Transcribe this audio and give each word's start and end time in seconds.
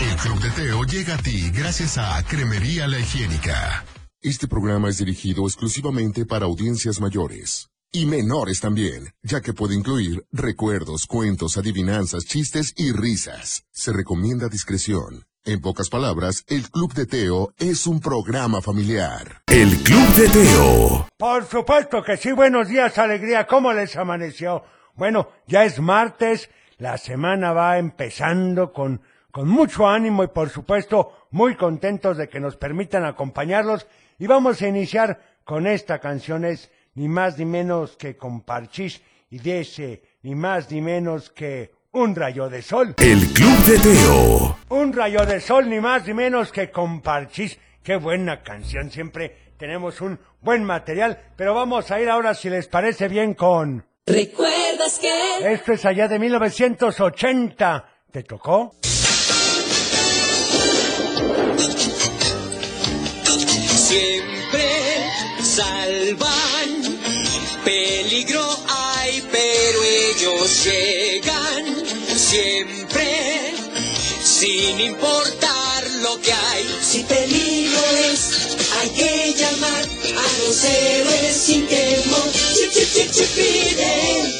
El 0.00 0.16
Club 0.16 0.40
de 0.40 0.50
Teo 0.52 0.84
llega 0.84 1.14
a 1.14 1.18
ti 1.18 1.50
gracias 1.50 1.98
a 1.98 2.22
Cremería 2.26 2.88
La 2.88 2.98
Higiénica. 2.98 3.84
Este 4.22 4.48
programa 4.48 4.88
es 4.88 4.96
dirigido 4.96 5.44
exclusivamente 5.44 6.24
para 6.24 6.46
audiencias 6.46 7.02
mayores. 7.02 7.68
Y 7.92 8.06
menores 8.06 8.60
también, 8.60 9.12
ya 9.22 9.42
que 9.42 9.52
puede 9.52 9.74
incluir 9.74 10.24
recuerdos, 10.32 11.06
cuentos, 11.06 11.58
adivinanzas, 11.58 12.24
chistes 12.24 12.72
y 12.78 12.92
risas. 12.92 13.64
Se 13.72 13.92
recomienda 13.92 14.48
discreción. 14.48 15.26
En 15.44 15.60
pocas 15.60 15.90
palabras, 15.90 16.44
el 16.46 16.70
Club 16.70 16.94
de 16.94 17.04
Teo 17.04 17.52
es 17.58 17.86
un 17.86 18.00
programa 18.00 18.62
familiar. 18.62 19.42
El 19.48 19.68
Club 19.82 20.08
de 20.14 20.28
Teo. 20.30 21.08
Por 21.18 21.44
supuesto 21.44 22.02
que 22.02 22.16
sí, 22.16 22.32
buenos 22.32 22.68
días, 22.68 22.96
alegría, 22.96 23.46
¿cómo 23.46 23.70
les 23.74 23.94
amaneció? 23.96 24.62
Bueno, 24.94 25.28
ya 25.46 25.66
es 25.66 25.78
martes, 25.78 26.48
la 26.78 26.96
semana 26.96 27.52
va 27.52 27.76
empezando 27.76 28.72
con, 28.72 29.02
con 29.30 29.48
mucho 29.48 29.86
ánimo 29.86 30.24
y 30.24 30.28
por 30.28 30.50
supuesto 30.50 31.26
muy 31.30 31.56
contentos 31.56 32.16
de 32.16 32.28
que 32.28 32.40
nos 32.40 32.56
permitan 32.56 33.04
acompañarlos 33.04 33.86
y 34.18 34.26
vamos 34.26 34.60
a 34.62 34.68
iniciar 34.68 35.20
con 35.44 35.66
esta 35.66 35.98
canción, 35.98 36.44
es 36.44 36.70
ni 36.94 37.08
más 37.08 37.38
ni 37.38 37.44
menos 37.44 37.96
que 37.96 38.16
con 38.16 38.42
Parchís 38.42 39.00
y 39.30 39.38
dice 39.38 40.02
ni 40.22 40.34
más 40.34 40.70
ni 40.70 40.80
menos 40.80 41.30
que 41.30 41.72
un 41.92 42.14
rayo 42.14 42.48
de 42.48 42.62
sol. 42.62 42.94
El 42.98 43.26
Club 43.32 43.58
de 43.64 43.78
Teo. 43.78 44.58
Un 44.68 44.92
rayo 44.92 45.24
de 45.26 45.40
sol, 45.40 45.68
ni 45.68 45.80
más 45.80 46.06
ni 46.06 46.14
menos 46.14 46.52
que 46.52 46.70
con 46.70 47.00
Parchís. 47.00 47.58
Qué 47.82 47.96
buena 47.96 48.42
canción, 48.42 48.90
siempre 48.90 49.54
tenemos 49.56 50.00
un 50.00 50.18
buen 50.40 50.64
material, 50.64 51.18
pero 51.36 51.54
vamos 51.54 51.90
a 51.90 52.00
ir 52.00 52.08
ahora, 52.08 52.34
si 52.34 52.48
les 52.48 52.68
parece 52.68 53.08
bien, 53.08 53.34
con... 53.34 53.84
¿Recuerdas 54.06 54.98
que? 54.98 55.52
Esto 55.52 55.72
es 55.72 55.84
allá 55.84 56.08
de 56.08 56.18
1980. 56.18 57.86
¿Te 58.10 58.22
tocó? 58.22 58.74
Siempre 63.88 65.10
salvan, 65.42 67.00
peligro 67.64 68.46
hay, 68.68 69.22
pero 69.30 69.82
ellos 69.84 70.64
llegan 70.64 71.76
siempre, 72.16 73.54
sin 74.22 74.80
importar 74.80 75.90
lo 76.02 76.20
que 76.20 76.32
hay. 76.32 76.66
Si 76.82 77.02
peligro 77.04 77.80
es, 78.10 78.56
hay 78.80 78.90
que 78.90 79.34
llamar 79.36 79.84
a 79.84 80.44
los 80.44 80.64
héroes 80.64 81.36
sin 81.36 81.66
temor. 81.66 82.30
Chip, 82.54 82.70
chip, 82.72 83.10
chip, 83.12 84.39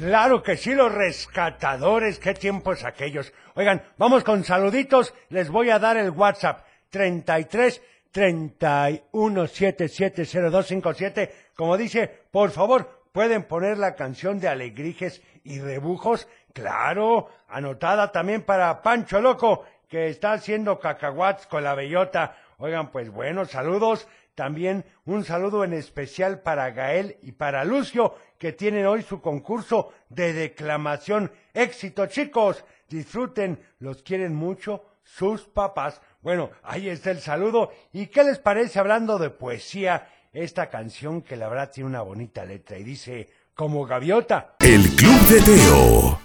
Claro 0.00 0.42
que 0.42 0.56
sí, 0.56 0.74
los 0.74 0.90
rescatadores, 0.90 2.18
qué 2.18 2.32
tiempos 2.32 2.84
aquellos. 2.84 3.34
Oigan, 3.54 3.82
vamos 3.98 4.24
con 4.24 4.44
saluditos, 4.44 5.12
les 5.28 5.50
voy 5.50 5.68
a 5.68 5.78
dar 5.78 5.98
el 5.98 6.08
WhatsApp 6.08 6.64
33 6.88 7.82
31 8.10 9.46
77 9.46 10.24
0257. 10.24 11.34
Como 11.54 11.76
dice, 11.76 12.08
por 12.30 12.50
favor, 12.50 13.02
pueden 13.12 13.42
poner 13.42 13.76
la 13.76 13.94
canción 13.94 14.40
de 14.40 14.48
Alegrijes 14.48 15.20
y 15.44 15.60
Rebujos, 15.60 16.26
claro, 16.54 17.28
anotada 17.46 18.10
también 18.10 18.40
para 18.40 18.80
Pancho 18.80 19.20
Loco, 19.20 19.66
que 19.86 20.08
está 20.08 20.32
haciendo 20.32 20.80
cacahuats 20.80 21.46
con 21.46 21.62
la 21.62 21.74
bellota. 21.74 22.38
Oigan, 22.56 22.90
pues 22.90 23.10
buenos 23.10 23.50
saludos. 23.50 24.08
También 24.40 24.86
un 25.04 25.22
saludo 25.22 25.64
en 25.64 25.74
especial 25.74 26.40
para 26.40 26.70
Gael 26.70 27.18
y 27.20 27.32
para 27.32 27.62
Lucio, 27.62 28.14
que 28.38 28.54
tienen 28.54 28.86
hoy 28.86 29.02
su 29.02 29.20
concurso 29.20 29.92
de 30.08 30.32
declamación. 30.32 31.30
Éxito, 31.52 32.06
chicos. 32.06 32.64
Disfruten, 32.88 33.60
los 33.80 34.02
quieren 34.02 34.34
mucho 34.34 34.82
sus 35.04 35.42
papás. 35.42 36.00
Bueno, 36.22 36.48
ahí 36.62 36.88
está 36.88 37.10
el 37.10 37.20
saludo. 37.20 37.70
¿Y 37.92 38.06
qué 38.06 38.24
les 38.24 38.38
parece 38.38 38.78
hablando 38.78 39.18
de 39.18 39.28
poesía? 39.28 40.08
Esta 40.32 40.70
canción 40.70 41.20
que 41.20 41.36
la 41.36 41.50
verdad 41.50 41.70
tiene 41.70 41.90
una 41.90 42.00
bonita 42.00 42.42
letra 42.46 42.78
y 42.78 42.82
dice, 42.82 43.28
como 43.54 43.84
gaviota. 43.84 44.56
El 44.60 44.88
Club 44.96 45.20
de 45.28 45.42
Teo. 45.42 46.20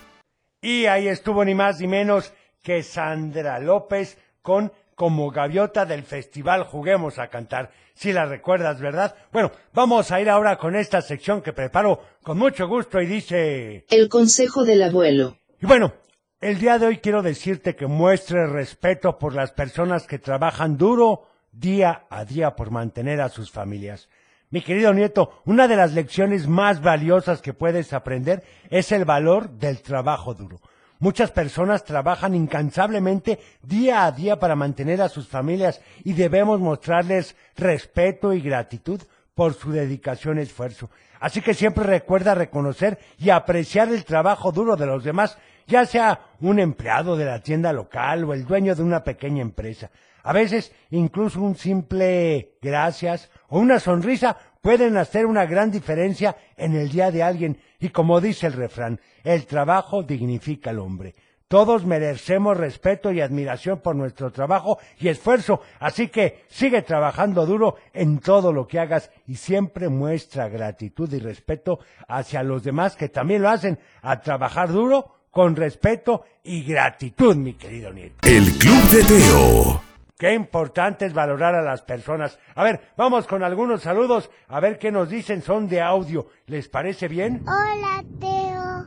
Y 0.61 0.85
ahí 0.85 1.09
estuvo 1.09 1.43
ni 1.43 1.53
más 1.53 1.81
ni 1.81 1.87
menos 1.87 2.31
que 2.63 2.81
Sandra 2.81 3.59
López 3.59 4.17
con 4.41 4.71
Como 4.95 5.29
Gaviota 5.29 5.85
del 5.85 6.03
Festival 6.03 6.63
Juguemos 6.63 7.19
a 7.19 7.28
Cantar. 7.28 7.72
Si 7.94 8.13
la 8.13 8.25
recuerdas, 8.25 8.79
¿verdad? 8.79 9.16
Bueno, 9.31 9.51
vamos 9.73 10.11
a 10.11 10.22
ir 10.22 10.29
ahora 10.29 10.57
con 10.57 10.75
esta 10.75 11.01
sección 11.01 11.41
que 11.41 11.53
preparo 11.53 12.01
con 12.23 12.38
mucho 12.38 12.67
gusto 12.67 13.01
y 13.01 13.06
dice... 13.06 13.85
El 13.89 14.09
consejo 14.09 14.63
del 14.63 14.83
abuelo. 14.83 15.38
Y 15.61 15.66
bueno, 15.66 15.94
el 16.39 16.59
día 16.59 16.79
de 16.79 16.88
hoy 16.88 16.97
quiero 16.97 17.22
decirte 17.22 17.75
que 17.75 17.88
muestres 17.88 18.50
respeto 18.50 19.17
por 19.17 19.33
las 19.33 19.51
personas 19.51 20.07
que 20.07 20.19
trabajan 20.19 20.78
duro 20.78 21.27
día 21.51 22.06
a 22.09 22.23
día 22.23 22.56
por 22.56 22.72
mantener 22.72 23.19
a 23.19 23.29
sus 23.29 23.51
familias. 23.51 24.09
Mi 24.50 24.62
querido 24.62 24.94
nieto, 24.94 25.41
una 25.45 25.67
de 25.67 25.75
las 25.75 25.94
lecciones 25.94 26.47
más 26.47 26.81
valiosas 26.81 27.41
que 27.41 27.53
puedes 27.53 27.94
aprender 27.94 28.44
es 28.69 28.91
el 28.91 29.03
valor 29.03 29.50
del 29.50 29.81
trabajo 29.81 30.33
duro. 30.33 30.62
Muchas 31.00 31.31
personas 31.31 31.83
trabajan 31.83 32.35
incansablemente 32.35 33.39
día 33.61 34.06
a 34.06 34.11
día 34.11 34.39
para 34.39 34.56
mantener 34.56 35.01
a 35.01 35.09
sus 35.09 35.28
familias 35.28 35.81
y 36.03 36.13
debemos 36.13 36.59
mostrarles 36.59 37.35
respeto 37.57 38.33
y 38.33 38.41
gratitud 38.41 39.01
por 39.33 39.53
su 39.53 39.72
dedicación 39.72 40.39
y 40.39 40.44
esfuerzo. 40.44 40.89
Así 41.19 41.41
que 41.41 41.53
siempre 41.53 41.83
recuerda 41.83 42.33
reconocer 42.33 42.97
y 43.17 43.29
apreciar 43.29 43.89
el 43.89 44.06
trabajo 44.06 44.51
duro 44.51 44.78
de 44.78 44.85
los 44.85 45.03
demás, 45.03 45.38
ya 45.67 45.85
sea 45.85 46.22
un 46.39 46.59
empleado 46.59 47.17
de 47.17 47.25
la 47.25 47.41
tienda 47.41 47.73
local 47.73 48.23
o 48.23 48.33
el 48.33 48.45
dueño 48.45 48.73
de 48.75 48.83
una 48.83 49.03
pequeña 49.03 49.41
empresa. 49.41 49.91
A 50.23 50.33
veces 50.33 50.73
incluso 50.91 51.41
un 51.41 51.56
simple 51.56 52.53
gracias 52.62 53.29
o 53.50 53.59
una 53.59 53.79
sonrisa 53.79 54.38
pueden 54.65 54.97
hacer 54.97 55.27
una 55.27 55.45
gran 55.45 55.69
diferencia 55.69 56.35
en 56.57 56.75
el 56.75 56.89
día 56.89 57.11
de 57.11 57.21
alguien 57.21 57.59
y 57.79 57.89
como 57.89 58.19
dice 58.19 58.47
el 58.47 58.53
refrán, 58.53 58.99
el 59.23 59.45
trabajo 59.45 60.01
dignifica 60.01 60.71
al 60.71 60.79
hombre. 60.79 61.13
Todos 61.47 61.85
merecemos 61.85 62.57
respeto 62.57 63.11
y 63.11 63.21
admiración 63.21 63.79
por 63.81 63.95
nuestro 63.95 64.31
trabajo 64.31 64.79
y 64.99 65.09
esfuerzo, 65.09 65.61
así 65.79 66.07
que 66.07 66.45
sigue 66.47 66.81
trabajando 66.81 67.45
duro 67.45 67.75
en 67.93 68.17
todo 68.17 68.51
lo 68.51 68.65
que 68.65 68.79
hagas 68.79 69.11
y 69.27 69.35
siempre 69.35 69.87
muestra 69.87 70.49
gratitud 70.49 71.13
y 71.13 71.19
respeto 71.19 71.77
hacia 72.07 72.41
los 72.41 72.63
demás 72.63 72.95
que 72.95 73.09
también 73.09 73.43
lo 73.43 73.49
hacen 73.49 73.77
a 74.01 74.19
trabajar 74.19 74.71
duro 74.71 75.27
con 75.29 75.55
respeto 75.55 76.23
y 76.43 76.63
gratitud, 76.63 77.35
mi 77.35 77.53
querido 77.53 77.93
nieto. 77.93 78.15
El 78.23 78.51
Club 78.57 78.83
de 78.89 79.03
Teo. 79.03 79.84
Qué 80.17 80.33
importante 80.33 81.05
es 81.05 81.13
valorar 81.13 81.55
a 81.55 81.61
las 81.61 81.81
personas. 81.81 82.39
A 82.55 82.63
ver, 82.63 82.79
vamos 82.95 83.27
con 83.27 83.43
algunos 83.43 83.81
saludos, 83.81 84.29
a 84.47 84.61
ver 84.61 84.79
qué 84.79 84.89
nos 84.89 85.09
dicen, 85.09 85.41
son 85.41 85.67
de 85.67 85.81
audio. 85.81 86.27
¿Les 86.47 86.69
parece 86.69 87.09
bien? 87.09 87.43
Hola, 87.43 88.01
Teo. 88.21 88.85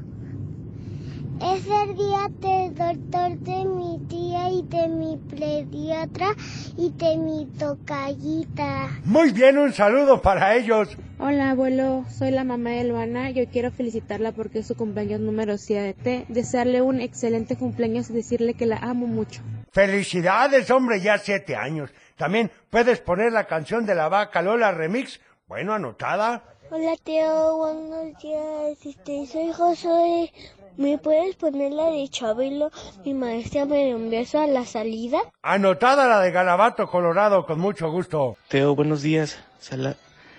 Es 1.53 1.67
el 1.67 1.95
día 1.95 2.29
del 2.41 2.75
doctor 2.75 3.39
de 3.41 3.65
mi 3.67 3.99
tía 4.09 4.49
y 4.49 4.63
de 4.63 4.89
mi 4.89 5.19
pediatra 5.19 6.35
y 6.79 6.91
de 6.93 7.17
mi 7.19 7.45
tocallita. 7.59 8.89
Muy 9.05 9.31
bien, 9.31 9.59
un 9.59 9.75
saludo 9.75 10.23
para 10.23 10.57
ellos. 10.57 10.97
Hola 11.21 11.51
abuelo, 11.51 12.05
soy 12.11 12.31
la 12.31 12.45
mamá 12.45 12.71
de 12.71 12.85
Luana. 12.85 13.31
Yo 13.31 13.45
quiero 13.51 13.73
felicitarla 13.73 14.33
porque 14.33 14.61
es 14.61 14.67
su 14.69 14.77
cumpleaños 14.77 15.21
número 15.21 15.59
7. 15.59 16.27
Desearle 16.29 16.81
un 16.81 17.01
excelente 17.01 17.57
cumpleaños 17.57 18.09
y 18.11 18.13
decirle 18.13 18.55
que 18.55 18.67
la 18.67 18.77
amo 18.77 19.07
mucho. 19.07 19.43
Felicidades, 19.73 20.71
hombre, 20.71 21.01
ya 21.01 21.19
siete 21.19 21.57
años. 21.57 21.91
También 22.17 22.51
puedes 22.71 23.01
poner 23.01 23.33
la 23.33 23.45
canción 23.49 23.85
de 23.85 23.97
la 23.97 24.09
vaca 24.09 24.43
Lola 24.43 24.71
Remix. 24.71 25.21
Bueno, 25.49 25.75
anotada. 25.75 26.45
Hola, 26.71 26.95
Teo. 27.03 27.57
Buenos 27.59 28.23
días. 28.23 28.79
Este, 28.87 29.27
soy 29.27 29.53
Josué. 29.53 30.33
¿Me 30.77 30.99
puedes 30.99 31.35
poner 31.35 31.73
la 31.73 31.91
de 31.91 32.09
Chabelo? 32.09 32.71
Mi 33.05 33.13
maestra 33.15 33.65
me 33.65 33.87
dio 33.87 33.97
un 33.97 34.11
beso 34.11 34.39
a 34.41 34.47
la 34.47 34.65
salida. 34.65 35.19
Anotada 35.43 36.07
la 36.07 36.21
de 36.21 36.31
Galabato, 36.31 36.87
Colorado, 36.89 37.45
con 37.45 37.59
mucho 37.59 37.91
gusto. 37.91 38.37
Teo, 38.49 38.77
buenos 38.77 39.03
días. 39.03 39.43
Sala- 39.59 39.97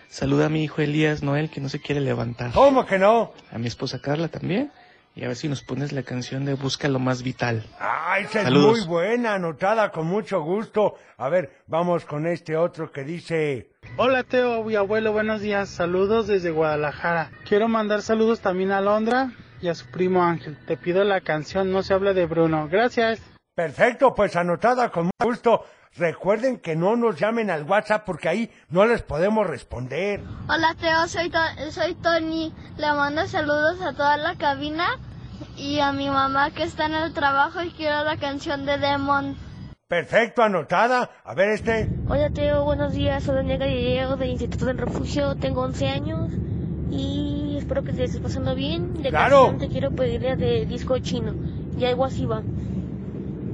saluda 0.09 0.47
a 0.47 0.49
mi 0.49 0.63
hijo 0.63 0.81
Elías 0.81 1.23
Noel, 1.23 1.49
que 1.49 1.61
no 1.61 1.69
se 1.69 1.79
quiere 1.79 2.01
levantar. 2.01 2.51
¿Cómo 2.53 2.85
que 2.85 2.97
no? 2.97 3.33
A 3.51 3.57
mi 3.57 3.67
esposa 3.67 3.99
Carla 4.01 4.27
también. 4.27 4.71
y 5.15 5.23
a 5.23 5.27
ver 5.27 5.35
si 5.35 5.49
nos 5.49 5.63
pones 5.63 5.91
la 5.91 6.03
canción 6.03 6.45
de 6.45 6.53
Busca 6.53 6.87
lo 6.87 6.99
más 6.99 7.23
vital. 7.23 7.65
Ah, 7.79 8.19
esa 8.19 8.41
es 8.43 8.51
muy 8.51 8.81
buena, 8.85 9.33
anotada 9.35 9.91
con 9.91 10.07
mucho 10.07 10.41
gusto. 10.41 10.95
A 11.17 11.29
ver, 11.29 11.51
vamos 11.67 12.05
con 12.05 12.25
este 12.27 12.55
otro 12.55 12.91
que 12.91 13.03
dice... 13.03 13.71
Hola 13.97 14.23
Teo 14.23 14.69
y 14.69 14.75
abuelo, 14.75 15.11
buenos 15.11 15.41
días. 15.41 15.69
Saludos 15.69 16.27
desde 16.27 16.51
Guadalajara. 16.51 17.31
Quiero 17.47 17.67
mandar 17.67 18.01
saludos 18.01 18.39
también 18.39 18.71
a 18.71 18.81
Londra 18.81 19.31
y 19.61 19.67
a 19.67 19.75
su 19.75 19.87
primo 19.87 20.23
Ángel. 20.23 20.57
Te 20.65 20.77
pido 20.77 21.03
la 21.03 21.21
canción 21.21 21.71
No 21.71 21.83
se 21.83 21.93
habla 21.93 22.13
de 22.13 22.25
Bruno. 22.25 22.69
Gracias. 22.71 23.19
Perfecto, 23.55 24.15
pues 24.15 24.37
anotada 24.37 24.89
con 24.89 25.05
mucho 25.05 25.25
gusto. 25.25 25.65
Recuerden 25.97 26.59
que 26.59 26.75
no 26.75 26.95
nos 26.95 27.19
llamen 27.19 27.49
al 27.49 27.63
WhatsApp 27.63 28.05
porque 28.05 28.29
ahí 28.29 28.51
no 28.69 28.85
les 28.85 29.01
podemos 29.01 29.45
responder. 29.47 30.21
Hola 30.47 30.75
Teo, 30.79 31.07
soy, 31.07 31.29
To- 31.29 31.71
soy 31.71 31.95
Tony. 31.95 32.53
Le 32.77 32.87
mando 32.93 33.25
saludos 33.27 33.81
a 33.81 33.93
toda 33.93 34.15
la 34.17 34.35
cabina 34.35 34.85
y 35.57 35.79
a 35.79 35.91
mi 35.91 36.07
mamá 36.09 36.51
que 36.51 36.63
está 36.63 36.85
en 36.85 36.93
el 36.93 37.13
trabajo 37.13 37.61
y 37.63 37.71
quiero 37.71 38.03
la 38.03 38.17
canción 38.17 38.65
de 38.65 38.77
Demon. 38.77 39.35
Perfecto, 39.87 40.43
anotada. 40.43 41.09
A 41.25 41.33
ver 41.33 41.49
este. 41.49 41.89
Hola 42.07 42.29
Teo, 42.29 42.63
buenos 42.63 42.93
días. 42.93 43.23
Soy 43.23 43.35
Daniela 43.35 43.65
Gallego 43.65 44.15
del 44.15 44.29
Instituto 44.29 44.65
del 44.67 44.77
Refugio. 44.77 45.35
Tengo 45.35 45.61
11 45.63 45.89
años 45.89 46.31
y 46.91 47.55
espero 47.57 47.83
que 47.83 47.93
te 47.93 48.03
estés 48.03 48.21
pasando 48.21 48.53
bien. 48.53 48.93
De 49.01 49.09
¡Claro! 49.09 49.47
canción 49.47 49.57
te 49.57 49.67
quiero 49.69 49.91
pedir 49.91 50.21
la 50.21 50.35
de 50.35 50.67
disco 50.67 50.99
chino. 50.99 51.33
Y 51.77 51.83
algo 51.85 52.05
así 52.05 52.25
va. 52.27 52.43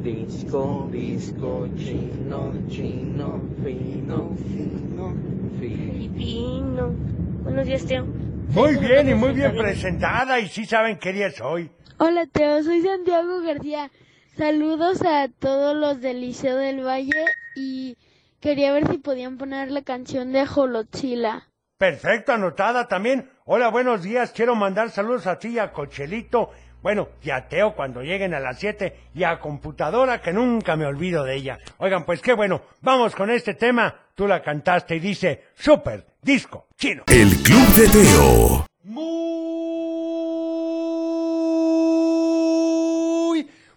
Disco, 0.05 0.87
disco, 0.91 1.67
chino, 1.75 2.53
chino, 2.69 3.41
fino, 3.63 4.35
fino, 4.37 5.15
fino. 5.57 5.59
Filipino. 5.59 6.93
Buenos 7.41 7.65
días, 7.65 7.87
Teo. 7.87 8.05
Muy 8.49 8.75
bien 8.75 9.09
y 9.09 9.15
muy 9.15 9.33
bien 9.33 9.57
presentada 9.57 10.39
y 10.39 10.47
sí 10.47 10.65
saben 10.65 10.99
qué 10.99 11.11
día 11.11 11.25
es 11.25 11.41
hoy. 11.41 11.71
Hola 11.97 12.27
Teo, 12.27 12.61
soy 12.61 12.83
Santiago 12.83 13.41
García. 13.41 13.89
Saludos 14.37 15.01
a 15.01 15.27
todos 15.27 15.75
los 15.75 15.99
del 16.01 16.21
Liceo 16.21 16.55
del 16.55 16.85
Valle 16.85 17.25
y 17.55 17.97
quería 18.41 18.73
ver 18.73 18.87
si 18.87 18.99
podían 18.99 19.39
poner 19.39 19.71
la 19.71 19.81
canción 19.81 20.31
de 20.31 20.45
Jolotzila. 20.45 21.49
Perfecto, 21.79 22.31
anotada 22.31 22.87
también. 22.87 23.31
Hola, 23.43 23.69
buenos 23.69 24.03
días. 24.03 24.31
Quiero 24.31 24.53
mandar 24.55 24.91
saludos 24.91 25.25
a 25.25 25.39
ti 25.39 25.47
y 25.47 25.59
a 25.59 25.73
Cochelito. 25.73 26.51
Bueno, 26.85 27.09
y 27.23 27.31
a 27.31 27.47
Teo 27.47 27.73
cuando 27.73 28.03
lleguen 28.03 28.35
a 28.35 28.39
las 28.39 28.59
7 28.59 28.95
y 29.15 29.23
a 29.23 29.39
Computadora 29.39 30.21
que 30.21 30.31
nunca 30.31 30.75
me 30.75 30.85
olvido 30.85 31.23
de 31.23 31.33
ella. 31.33 31.57
Oigan, 31.79 32.05
pues 32.05 32.21
qué 32.21 32.33
bueno. 32.33 32.61
Vamos 32.81 33.15
con 33.15 33.31
este 33.31 33.55
tema. 33.55 34.01
Tú 34.13 34.27
la 34.27 34.43
cantaste 34.43 34.95
y 34.97 34.99
dice 34.99 35.45
Super 35.55 36.05
Disco 36.21 36.67
Chino. 36.77 37.05
El 37.07 37.41
Club 37.41 37.67
de 37.69 37.89
Teo. 37.89 38.67
Muy 38.83 39.09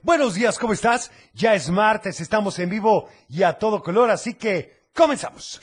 buenos 0.02 0.34
días, 0.34 0.58
¿cómo 0.58 0.74
estás? 0.74 1.10
Ya 1.32 1.54
es 1.54 1.70
martes, 1.70 2.20
estamos 2.20 2.58
en 2.58 2.68
vivo 2.68 3.08
y 3.30 3.42
a 3.42 3.54
todo 3.54 3.82
color, 3.82 4.10
así 4.10 4.34
que 4.34 4.88
comenzamos. 4.92 5.62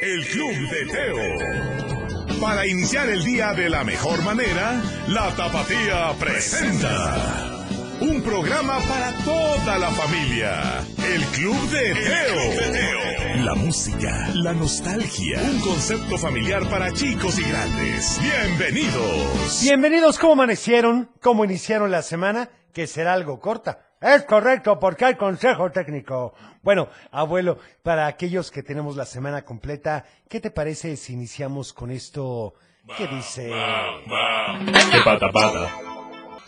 El 0.00 0.26
Club 0.26 0.50
de 0.68 0.84
Teo. 0.90 2.01
Para 2.42 2.66
iniciar 2.66 3.08
el 3.08 3.22
día 3.22 3.52
de 3.52 3.70
la 3.70 3.84
mejor 3.84 4.20
manera, 4.24 4.82
la 5.06 5.32
Tapatía 5.36 6.12
presenta 6.18 7.64
un 8.00 8.20
programa 8.20 8.80
para 8.88 9.12
toda 9.18 9.78
la 9.78 9.88
familia. 9.92 10.84
El 11.06 11.22
Club 11.26 11.56
de 11.70 11.94
Teo. 11.94 13.44
La 13.44 13.54
música, 13.54 14.28
la 14.34 14.52
nostalgia, 14.54 15.40
un 15.40 15.60
concepto 15.60 16.18
familiar 16.18 16.68
para 16.68 16.92
chicos 16.92 17.38
y 17.38 17.48
grandes. 17.48 18.20
Bienvenidos. 18.20 19.60
Bienvenidos, 19.62 20.18
¿cómo 20.18 20.32
amanecieron? 20.32 21.12
¿Cómo 21.20 21.44
iniciaron 21.44 21.92
la 21.92 22.02
semana? 22.02 22.50
Que 22.72 22.88
será 22.88 23.12
algo 23.12 23.38
corta. 23.38 23.91
Es 24.02 24.24
correcto, 24.24 24.80
porque 24.80 25.04
hay 25.04 25.14
consejo 25.14 25.70
técnico. 25.70 26.34
Bueno, 26.62 26.88
abuelo, 27.12 27.58
para 27.82 28.06
aquellos 28.06 28.50
que 28.50 28.64
tenemos 28.64 28.96
la 28.96 29.06
semana 29.06 29.42
completa, 29.42 30.04
¿qué 30.28 30.40
te 30.40 30.50
parece 30.50 30.96
si 30.96 31.12
iniciamos 31.12 31.72
con 31.72 31.92
esto? 31.92 32.54
¿Qué 32.96 33.06
dice? 33.06 33.52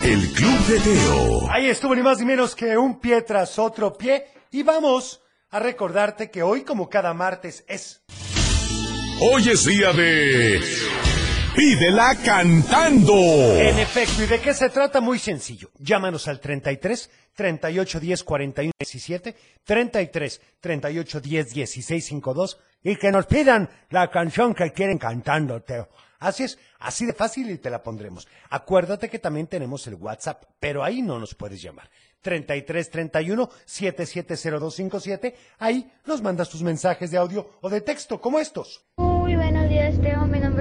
El 0.00 0.32
Club 0.32 0.58
de 0.66 0.80
Teo. 0.80 1.50
Ahí 1.50 1.66
estuvo 1.66 1.94
ni 1.94 2.02
más 2.02 2.18
ni 2.18 2.26
menos 2.26 2.56
que 2.56 2.76
un 2.76 2.98
pie 2.98 3.22
tras 3.22 3.58
otro 3.58 3.92
pie. 3.92 4.26
Y 4.50 4.64
vamos 4.64 5.22
a 5.50 5.60
recordarte 5.60 6.30
que 6.30 6.42
hoy, 6.42 6.62
como 6.62 6.90
cada 6.90 7.14
martes, 7.14 7.64
es 7.68 8.02
Hoy 9.20 9.48
es 9.48 9.64
día 9.64 9.92
de... 9.92 10.60
Pídela 11.54 12.16
cantando. 12.16 13.14
En 13.14 13.78
efecto, 13.78 14.24
¿y 14.24 14.26
de 14.26 14.40
qué 14.40 14.52
se 14.52 14.70
trata? 14.70 15.00
Muy 15.00 15.20
sencillo. 15.20 15.70
Llámanos 15.78 16.26
al 16.26 16.40
33 16.40 17.08
38 17.32 18.00
10 18.00 18.24
41 18.24 18.72
17, 18.76 19.36
33 19.62 20.40
38 20.60 21.20
10 21.20 21.54
16 21.54 22.04
52 22.04 22.58
y 22.82 22.96
que 22.96 23.12
nos 23.12 23.26
pidan 23.26 23.70
la 23.90 24.10
canción 24.10 24.52
que 24.52 24.72
quieren 24.72 24.98
cantando, 24.98 25.62
Teo. 25.62 25.88
Así 26.18 26.42
es, 26.42 26.58
así 26.80 27.06
de 27.06 27.12
fácil 27.12 27.50
y 27.50 27.58
te 27.58 27.70
la 27.70 27.82
pondremos. 27.82 28.26
Acuérdate 28.50 29.08
que 29.08 29.20
también 29.20 29.46
tenemos 29.46 29.86
el 29.86 29.94
WhatsApp, 29.94 30.44
pero 30.58 30.82
ahí 30.82 31.02
no 31.02 31.20
nos 31.20 31.34
puedes 31.34 31.62
llamar. 31.62 31.88
33 32.20 32.90
31 32.90 33.50
770257, 33.64 35.36
ahí 35.58 35.92
nos 36.06 36.22
mandas 36.22 36.48
tus 36.48 36.62
mensajes 36.62 37.10
de 37.10 37.18
audio 37.18 37.58
o 37.60 37.68
de 37.68 37.82
texto 37.82 38.20
como 38.20 38.38
estos. 38.38 38.84
Muy 38.96 39.36
buenos 39.36 39.68
días 39.68 40.00
Teo, 40.00 40.24
mi 40.24 40.40
nombre 40.40 40.53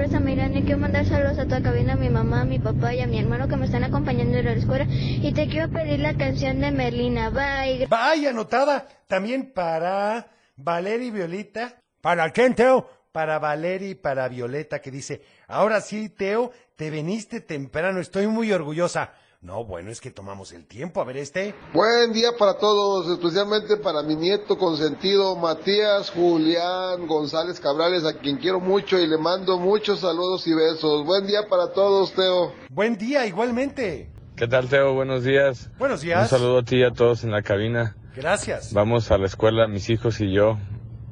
y 0.56 0.62
quiero 0.62 0.78
mandar 0.78 1.04
saludos 1.04 1.38
a 1.38 1.44
toda 1.44 1.62
cabina, 1.62 1.94
a 1.94 1.96
mi 1.96 2.08
mamá, 2.08 2.42
a 2.42 2.44
mi 2.44 2.60
papá 2.60 2.94
y 2.94 3.00
a 3.00 3.06
mi 3.06 3.18
hermano 3.18 3.48
que 3.48 3.56
me 3.56 3.66
están 3.66 3.82
acompañando 3.82 4.38
en 4.38 4.44
la 4.44 4.52
escuela 4.52 4.86
y 4.88 5.32
te 5.32 5.48
quiero 5.48 5.68
pedir 5.68 5.98
la 5.98 6.16
canción 6.16 6.60
de 6.60 6.70
Merlina. 6.70 7.30
Bye. 7.30 7.86
Vaya, 7.88 8.30
anotada. 8.30 8.86
También 9.08 9.52
para 9.52 10.28
Valeria 10.56 11.08
y 11.08 11.10
Violeta. 11.10 11.82
¿Para 12.00 12.30
quién, 12.30 12.54
Teo? 12.54 12.88
Para 13.10 13.38
Valeria 13.40 13.90
y 13.90 13.94
para 13.94 14.28
Violeta, 14.28 14.80
que 14.80 14.90
dice, 14.90 15.22
ahora 15.48 15.80
sí, 15.80 16.08
Teo, 16.08 16.52
te 16.76 16.90
veniste 16.90 17.40
temprano, 17.40 17.98
estoy 17.98 18.26
muy 18.28 18.52
orgullosa. 18.52 19.12
No, 19.44 19.62
bueno, 19.62 19.90
es 19.90 20.00
que 20.00 20.10
tomamos 20.10 20.52
el 20.52 20.64
tiempo. 20.64 21.02
A 21.02 21.04
ver, 21.04 21.18
este. 21.18 21.54
Buen 21.74 22.14
día 22.14 22.30
para 22.38 22.56
todos, 22.56 23.10
especialmente 23.10 23.76
para 23.76 24.02
mi 24.02 24.16
nieto 24.16 24.56
consentido 24.56 25.36
Matías 25.36 26.08
Julián 26.08 27.06
González 27.06 27.60
Cabrales, 27.60 28.06
a 28.06 28.14
quien 28.14 28.38
quiero 28.38 28.58
mucho 28.58 28.98
y 28.98 29.06
le 29.06 29.18
mando 29.18 29.58
muchos 29.58 30.00
saludos 30.00 30.46
y 30.46 30.54
besos. 30.54 31.04
Buen 31.04 31.26
día 31.26 31.46
para 31.46 31.74
todos, 31.74 32.14
Teo. 32.14 32.54
Buen 32.70 32.96
día, 32.96 33.26
igualmente. 33.26 34.10
¿Qué 34.34 34.48
tal, 34.48 34.70
Teo? 34.70 34.94
Buenos 34.94 35.24
días. 35.24 35.70
Buenos 35.78 36.00
días. 36.00 36.22
Un 36.22 36.38
saludo 36.38 36.60
a 36.60 36.64
ti 36.64 36.76
y 36.76 36.82
a 36.82 36.92
todos 36.92 37.22
en 37.22 37.30
la 37.30 37.42
cabina. 37.42 37.96
Gracias. 38.16 38.72
Vamos 38.72 39.10
a 39.10 39.18
la 39.18 39.26
escuela, 39.26 39.68
mis 39.68 39.90
hijos 39.90 40.22
y 40.22 40.32
yo. 40.32 40.56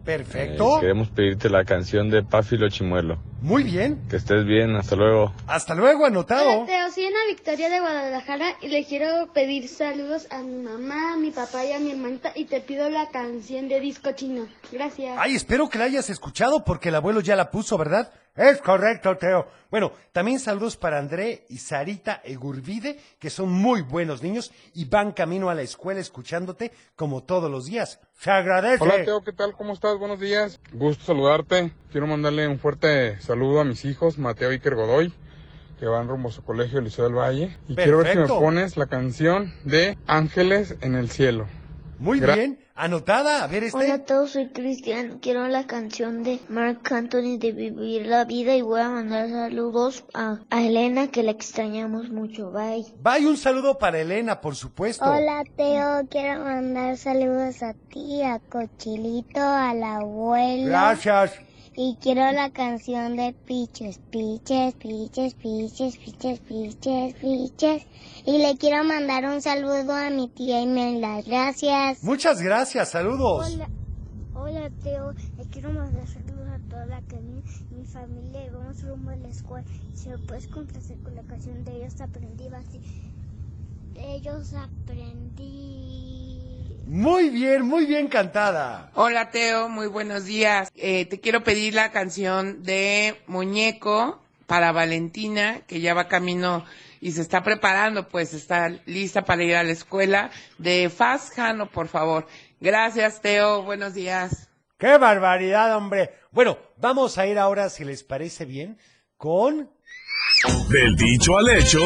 Perfecto. 0.04 0.76
Eh, 0.76 0.80
queremos 0.80 1.08
pedirte 1.10 1.48
la 1.48 1.64
canción 1.64 2.10
de 2.10 2.22
Páfilo 2.22 2.68
Chimuelo. 2.68 3.18
Muy 3.40 3.62
bien. 3.62 4.00
Que 4.08 4.16
estés 4.16 4.44
bien, 4.44 4.76
hasta 4.76 4.94
luego. 4.96 5.32
Hasta 5.46 5.74
luego, 5.74 6.06
anotado. 6.06 6.64
Teo, 6.64 6.90
soy 6.92 7.06
Ana 7.06 7.26
Victoria 7.28 7.68
de 7.68 7.80
Guadalajara 7.80 8.56
y 8.60 8.68
le 8.68 8.84
quiero 8.84 9.32
pedir 9.32 9.68
saludos 9.68 10.26
a 10.30 10.42
mi 10.42 10.62
mamá, 10.62 11.14
a 11.14 11.16
mi 11.16 11.30
papá 11.30 11.64
y 11.64 11.72
a 11.72 11.80
mi 11.80 11.90
hermanita 11.90 12.32
y 12.34 12.44
te 12.44 12.60
pido 12.60 12.88
la 12.88 13.08
canción 13.10 13.68
de 13.68 13.80
disco 13.80 14.12
chino. 14.12 14.46
Gracias. 14.70 15.16
Ay, 15.18 15.34
espero 15.34 15.68
que 15.68 15.78
la 15.78 15.84
hayas 15.84 16.08
escuchado 16.10 16.64
porque 16.64 16.90
el 16.90 16.94
abuelo 16.94 17.20
ya 17.20 17.34
la 17.34 17.50
puso, 17.50 17.76
¿verdad? 17.76 18.12
Es 18.34 18.62
correcto, 18.62 19.14
Teo. 19.18 19.46
Bueno, 19.70 19.92
también 20.12 20.40
saludos 20.40 20.76
para 20.78 20.98
André 20.98 21.44
y 21.50 21.58
Sarita 21.58 22.22
Egurbide, 22.24 22.98
que 23.18 23.28
son 23.28 23.50
muy 23.50 23.82
buenos 23.82 24.22
niños 24.22 24.52
y 24.74 24.86
van 24.86 25.12
camino 25.12 25.50
a 25.50 25.54
la 25.54 25.62
escuela 25.62 26.00
escuchándote 26.00 26.72
como 26.96 27.24
todos 27.24 27.50
los 27.50 27.66
días. 27.66 28.00
Se 28.22 28.30
agradece. 28.30 28.84
Hola 28.84 29.04
Teo, 29.04 29.24
¿qué 29.24 29.32
tal? 29.32 29.52
¿Cómo 29.56 29.72
estás? 29.72 29.98
Buenos 29.98 30.20
días. 30.20 30.60
Gusto 30.72 31.04
saludarte. 31.06 31.72
Quiero 31.90 32.06
mandarle 32.06 32.46
un 32.46 32.60
fuerte 32.60 33.18
saludo 33.20 33.58
a 33.58 33.64
mis 33.64 33.84
hijos, 33.84 34.16
Mateo 34.16 34.52
y 34.52 34.54
Iker 34.54 34.76
Godoy, 34.76 35.12
que 35.80 35.86
van 35.86 36.06
rumbo 36.06 36.28
a 36.28 36.32
su 36.32 36.44
colegio 36.44 36.80
Liceo 36.80 37.02
del 37.06 37.14
Valle. 37.16 37.56
Y 37.66 37.74
quiero 37.74 37.98
ver 37.98 38.12
si 38.12 38.18
me 38.18 38.28
pones 38.28 38.76
la 38.76 38.86
canción 38.86 39.52
de 39.64 39.98
Ángeles 40.06 40.76
en 40.82 40.94
el 40.94 41.10
cielo. 41.10 41.48
Muy 41.98 42.20
Gra- 42.20 42.34
bien, 42.36 42.61
anotada. 42.74 43.42
A 43.44 43.46
ver 43.46 43.64
este. 43.64 43.78
Hola 43.78 43.94
a 43.94 44.04
todos, 44.04 44.32
soy 44.32 44.48
Cristian. 44.48 45.18
Quiero 45.18 45.46
la 45.48 45.66
canción 45.66 46.22
de 46.22 46.40
Mark 46.48 46.80
Anthony 46.90 47.38
de 47.38 47.52
Vivir 47.52 48.06
la 48.06 48.24
Vida 48.24 48.54
y 48.54 48.62
voy 48.62 48.80
a 48.80 48.88
mandar 48.88 49.28
saludos 49.28 50.04
a, 50.14 50.40
a 50.50 50.62
Elena 50.62 51.08
que 51.08 51.22
la 51.22 51.32
extrañamos 51.32 52.10
mucho. 52.10 52.50
Bye. 52.50 52.86
Vaya 53.00 53.28
un 53.28 53.36
saludo 53.36 53.78
para 53.78 54.00
Elena, 54.00 54.40
por 54.40 54.56
supuesto. 54.56 55.04
Hola 55.04 55.44
Teo, 55.56 56.06
quiero 56.10 56.44
mandar 56.44 56.96
saludos 56.96 57.62
a 57.62 57.74
ti, 57.74 58.22
a 58.22 58.38
Cochilito, 58.38 59.40
al 59.40 59.82
abuelo. 59.82 60.66
Gracias. 60.66 61.51
Y 61.74 61.96
quiero 62.02 62.30
la 62.32 62.50
canción 62.50 63.16
de 63.16 63.32
Piches, 63.46 63.98
Piches, 64.10 64.74
Piches, 64.74 65.32
Piches, 65.34 65.96
Piches, 65.96 66.40
Piches, 66.40 67.14
Piches. 67.14 67.86
Y 68.26 68.38
le 68.38 68.58
quiero 68.58 68.84
mandar 68.84 69.24
un 69.24 69.40
saludo 69.40 69.94
a 69.94 70.10
mi 70.10 70.28
tía 70.28 70.60
Imelda. 70.60 71.22
Gracias. 71.22 72.04
Muchas 72.04 72.42
gracias, 72.42 72.90
saludos. 72.90 73.54
Hola, 73.54 73.70
hola 74.34 74.70
Teo, 74.82 75.12
le 75.38 75.44
quiero 75.46 75.72
mandar 75.72 76.06
saludos 76.06 76.48
a 76.50 76.58
toda 76.68 76.84
la 76.84 77.00
mi 77.70 77.86
familia 77.86 78.46
y 78.46 78.50
vamos 78.50 78.82
rumbo 78.82 79.10
a 79.10 79.16
la 79.16 79.28
escuela. 79.28 79.66
Si 79.94 80.10
me 80.10 80.18
puedes 80.18 80.48
complacer 80.48 80.98
con 80.98 81.14
la 81.14 81.22
canción 81.22 81.64
de 81.64 81.76
ellos 81.76 81.98
aprendí 82.02 82.48
así. 82.48 82.80
ellos 83.96 84.52
aprendí. 84.52 86.41
Muy 86.92 87.30
bien, 87.30 87.62
muy 87.62 87.86
bien 87.86 88.06
cantada. 88.06 88.90
Hola 88.94 89.30
Teo, 89.30 89.70
muy 89.70 89.86
buenos 89.86 90.26
días. 90.26 90.70
Eh, 90.74 91.06
te 91.06 91.20
quiero 91.20 91.42
pedir 91.42 91.72
la 91.72 91.90
canción 91.90 92.62
de 92.64 93.18
Muñeco 93.26 94.20
para 94.46 94.72
Valentina, 94.72 95.62
que 95.66 95.80
ya 95.80 95.94
va 95.94 96.06
camino 96.06 96.66
y 97.00 97.12
se 97.12 97.22
está 97.22 97.42
preparando, 97.42 98.08
pues 98.08 98.34
está 98.34 98.68
lista 98.84 99.22
para 99.22 99.42
ir 99.42 99.56
a 99.56 99.62
la 99.62 99.72
escuela. 99.72 100.30
De 100.58 100.90
Fast 100.90 101.34
Jano, 101.34 101.70
por 101.70 101.88
favor. 101.88 102.26
Gracias 102.60 103.22
Teo, 103.22 103.62
buenos 103.62 103.94
días. 103.94 104.50
¡Qué 104.76 104.98
barbaridad, 104.98 105.74
hombre! 105.74 106.10
Bueno, 106.30 106.58
vamos 106.76 107.16
a 107.16 107.26
ir 107.26 107.38
ahora, 107.38 107.70
si 107.70 107.86
les 107.86 108.04
parece 108.04 108.44
bien, 108.44 108.76
con... 109.16 109.70
Del 110.68 110.94
dicho 110.96 111.38
al 111.38 111.48
hecho. 111.48 111.80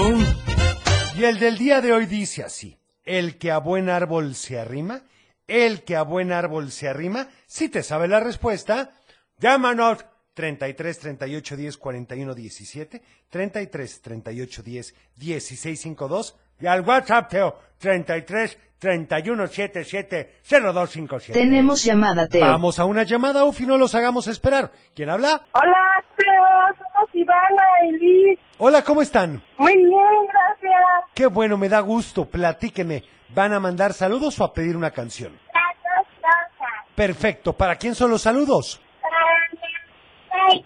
Y 1.16 1.22
el 1.22 1.38
del 1.38 1.56
día 1.56 1.80
de 1.80 1.92
hoy 1.92 2.06
dice 2.06 2.42
así. 2.42 2.76
El 3.06 3.38
que 3.38 3.50
a 3.50 3.58
buen 3.58 3.88
árbol 3.88 4.34
se 4.34 4.58
arrima, 4.58 5.04
el 5.46 5.84
que 5.84 5.96
a 5.96 6.02
buen 6.02 6.32
árbol 6.32 6.70
se 6.70 6.88
arrima, 6.88 7.28
si 7.46 7.70
te 7.70 7.82
sabe 7.82 8.08
la 8.08 8.20
respuesta, 8.20 8.90
llámanos 9.38 10.04
33 10.34 10.98
38 10.98 11.56
10 11.56 11.76
41 11.78 12.34
17, 12.34 13.02
33 13.30 14.02
38 14.02 14.62
10 14.62 14.94
16 15.16 15.80
52 15.80 16.36
y 16.60 16.66
al 16.66 16.82
WhatsApp, 16.82 17.30
Teo, 17.30 17.58
33 17.78 18.58
31 18.78 19.46
77 19.46 20.40
0257. 20.42 21.32
Tenemos 21.32 21.82
llamada, 21.82 22.28
Teo. 22.28 22.46
Vamos 22.46 22.78
a 22.78 22.84
una 22.84 23.04
llamada, 23.04 23.44
Ufi, 23.44 23.66
no 23.66 23.78
los 23.78 23.94
hagamos 23.94 24.26
esperar. 24.26 24.70
¿Quién 24.94 25.08
habla? 25.08 25.42
Hola, 25.52 26.04
Teo, 26.16 26.76
somos 26.76 27.10
Ivana 27.14 27.62
y 27.88 27.92
Liz. 27.92 28.38
Hola, 28.58 28.82
¿cómo 28.82 29.02
están? 29.02 29.42
Muy 29.56 29.76
bien, 29.76 29.90
gracias. 29.90 31.10
Qué 31.14 31.26
bueno, 31.26 31.56
me 31.56 31.68
da 31.68 31.80
gusto, 31.80 32.26
platíquenme. 32.26 33.04
¿Van 33.34 33.52
a 33.52 33.60
mandar 33.60 33.92
saludos 33.92 34.38
o 34.40 34.44
a 34.44 34.52
pedir 34.52 34.76
una 34.76 34.90
canción? 34.90 35.32
Las 35.32 35.76
dos 35.82 36.06
cosas. 36.20 36.94
Perfecto, 36.94 37.52
¿para 37.54 37.76
quién 37.76 37.94
son 37.94 38.10
los 38.10 38.22
saludos? 38.22 38.80
Para 39.00 40.52
mi 40.52 40.64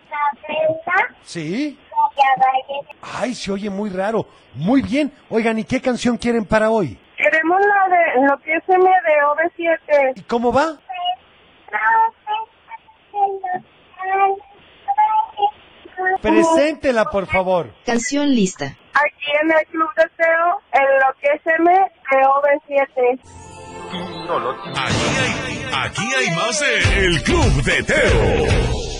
¿Sí? 1.22 1.78
Ay, 3.02 3.34
se 3.34 3.52
oye 3.52 3.70
muy 3.70 3.90
raro. 3.90 4.26
Muy 4.54 4.82
bien. 4.82 5.12
Oigan, 5.28 5.58
¿y 5.58 5.64
qué 5.64 5.80
canción 5.80 6.16
quieren 6.16 6.44
para 6.44 6.70
hoy? 6.70 6.98
Queremos 7.22 7.60
la 7.60 7.96
de 7.96 8.26
lo 8.26 8.38
que 8.38 8.54
es 8.54 8.64
M 8.66 8.82
de 8.82 9.14
OV7. 9.28 10.12
¿Y 10.16 10.22
cómo 10.22 10.52
va? 10.52 10.78
Preséntela, 16.22 17.04
por 17.04 17.26
favor. 17.26 17.74
Canción 17.84 18.30
lista. 18.30 18.66
Aquí 18.94 19.30
en 19.42 19.52
el 19.52 19.66
Club 19.66 19.90
de 19.96 20.04
Teo, 20.16 20.60
en 20.72 20.88
lo 21.00 21.14
que 21.20 21.28
es 21.34 21.42
M 21.58 21.70
de 22.10 22.16
OV7. 22.26 23.20
Aquí 24.76 25.08
hay, 25.20 25.32
aquí 25.84 26.14
hay 26.14 26.36
más 26.36 26.60
de 26.60 27.06
El 27.06 27.22
Club 27.22 27.62
de 27.64 27.82
Teo. 27.82 28.99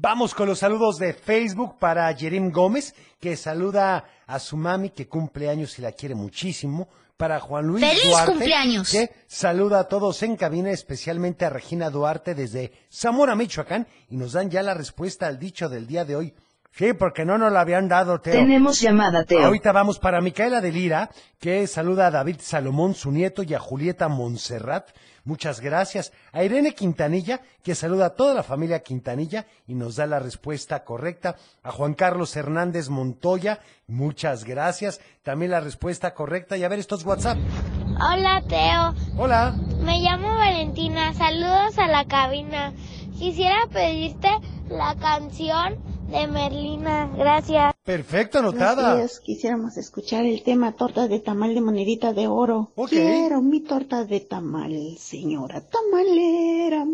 Vamos 0.00 0.32
con 0.32 0.46
los 0.48 0.60
saludos 0.60 0.98
de 0.98 1.12
Facebook 1.12 1.76
para 1.80 2.12
Yerim 2.12 2.52
Gómez, 2.52 2.94
que 3.18 3.36
saluda 3.36 4.04
a 4.28 4.38
su 4.38 4.56
mami 4.56 4.90
que 4.90 5.08
cumple 5.08 5.50
años 5.50 5.76
y 5.76 5.82
la 5.82 5.90
quiere 5.90 6.14
muchísimo. 6.14 6.88
Para 7.16 7.40
Juan 7.40 7.66
Luis 7.66 7.84
¡Feliz 7.84 8.04
Duarte, 8.04 8.30
cumpleaños! 8.30 8.92
que 8.92 9.10
saluda 9.26 9.80
a 9.80 9.88
todos 9.88 10.22
en 10.22 10.36
cabina, 10.36 10.70
especialmente 10.70 11.44
a 11.44 11.50
Regina 11.50 11.90
Duarte 11.90 12.36
desde 12.36 12.70
Zamora, 12.92 13.34
Michoacán, 13.34 13.88
y 14.08 14.16
nos 14.16 14.34
dan 14.34 14.50
ya 14.50 14.62
la 14.62 14.72
respuesta 14.72 15.26
al 15.26 15.40
dicho 15.40 15.68
del 15.68 15.88
día 15.88 16.04
de 16.04 16.14
hoy. 16.14 16.34
Sí, 16.72 16.92
porque 16.92 17.24
no 17.24 17.38
nos 17.38 17.52
la 17.52 17.62
habían 17.62 17.88
dado, 17.88 18.20
Teo. 18.20 18.34
Tenemos 18.34 18.80
llamada, 18.80 19.24
Teo. 19.24 19.44
Ahorita 19.46 19.72
vamos 19.72 19.98
para 19.98 20.20
Micaela 20.20 20.60
de 20.60 20.70
Lira, 20.70 21.10
que 21.40 21.66
saluda 21.66 22.06
a 22.06 22.10
David 22.10 22.36
Salomón, 22.40 22.94
su 22.94 23.10
nieto, 23.10 23.42
y 23.42 23.54
a 23.54 23.58
Julieta 23.58 24.08
Montserrat. 24.08 24.90
Muchas 25.28 25.60
gracias. 25.60 26.12
A 26.32 26.42
Irene 26.42 26.74
Quintanilla, 26.74 27.42
que 27.62 27.74
saluda 27.74 28.06
a 28.06 28.14
toda 28.14 28.32
la 28.32 28.42
familia 28.42 28.82
Quintanilla 28.82 29.46
y 29.66 29.74
nos 29.74 29.96
da 29.96 30.06
la 30.06 30.20
respuesta 30.20 30.84
correcta. 30.84 31.36
A 31.62 31.70
Juan 31.70 31.92
Carlos 31.92 32.34
Hernández 32.34 32.88
Montoya, 32.88 33.58
muchas 33.88 34.44
gracias. 34.44 35.02
También 35.22 35.50
la 35.50 35.60
respuesta 35.60 36.14
correcta. 36.14 36.56
Y 36.56 36.64
a 36.64 36.68
ver 36.68 36.78
estos 36.78 37.04
WhatsApp. 37.04 37.36
Hola, 38.00 38.42
Teo. 38.48 38.94
Hola. 39.18 39.54
Me 39.80 39.98
llamo 40.00 40.28
Valentina. 40.34 41.12
Saludos 41.12 41.76
a 41.78 41.88
la 41.88 42.06
cabina. 42.06 42.72
Quisiera 43.18 43.66
pedirte 43.70 44.30
la 44.70 44.94
canción 44.94 45.76
de 46.08 46.26
Merlina. 46.26 47.10
Gracias. 47.16 47.74
Perfecto, 47.84 48.38
anotada. 48.38 48.96
Días. 48.96 49.20
Quisiéramos 49.20 49.76
escuchar 49.76 50.24
el 50.24 50.42
tema 50.42 50.72
torta 50.72 51.06
de 51.08 51.20
tamal 51.20 51.54
de 51.54 51.60
monedita 51.60 52.12
de 52.12 52.26
oro. 52.26 52.72
Ok. 52.74 52.90
Quiero 52.90 53.42
mi 53.42 53.60
torta 53.60 54.04
de 54.04 54.20
tamal, 54.20 54.96
señora 54.98 55.60
tamalera. 55.60 56.86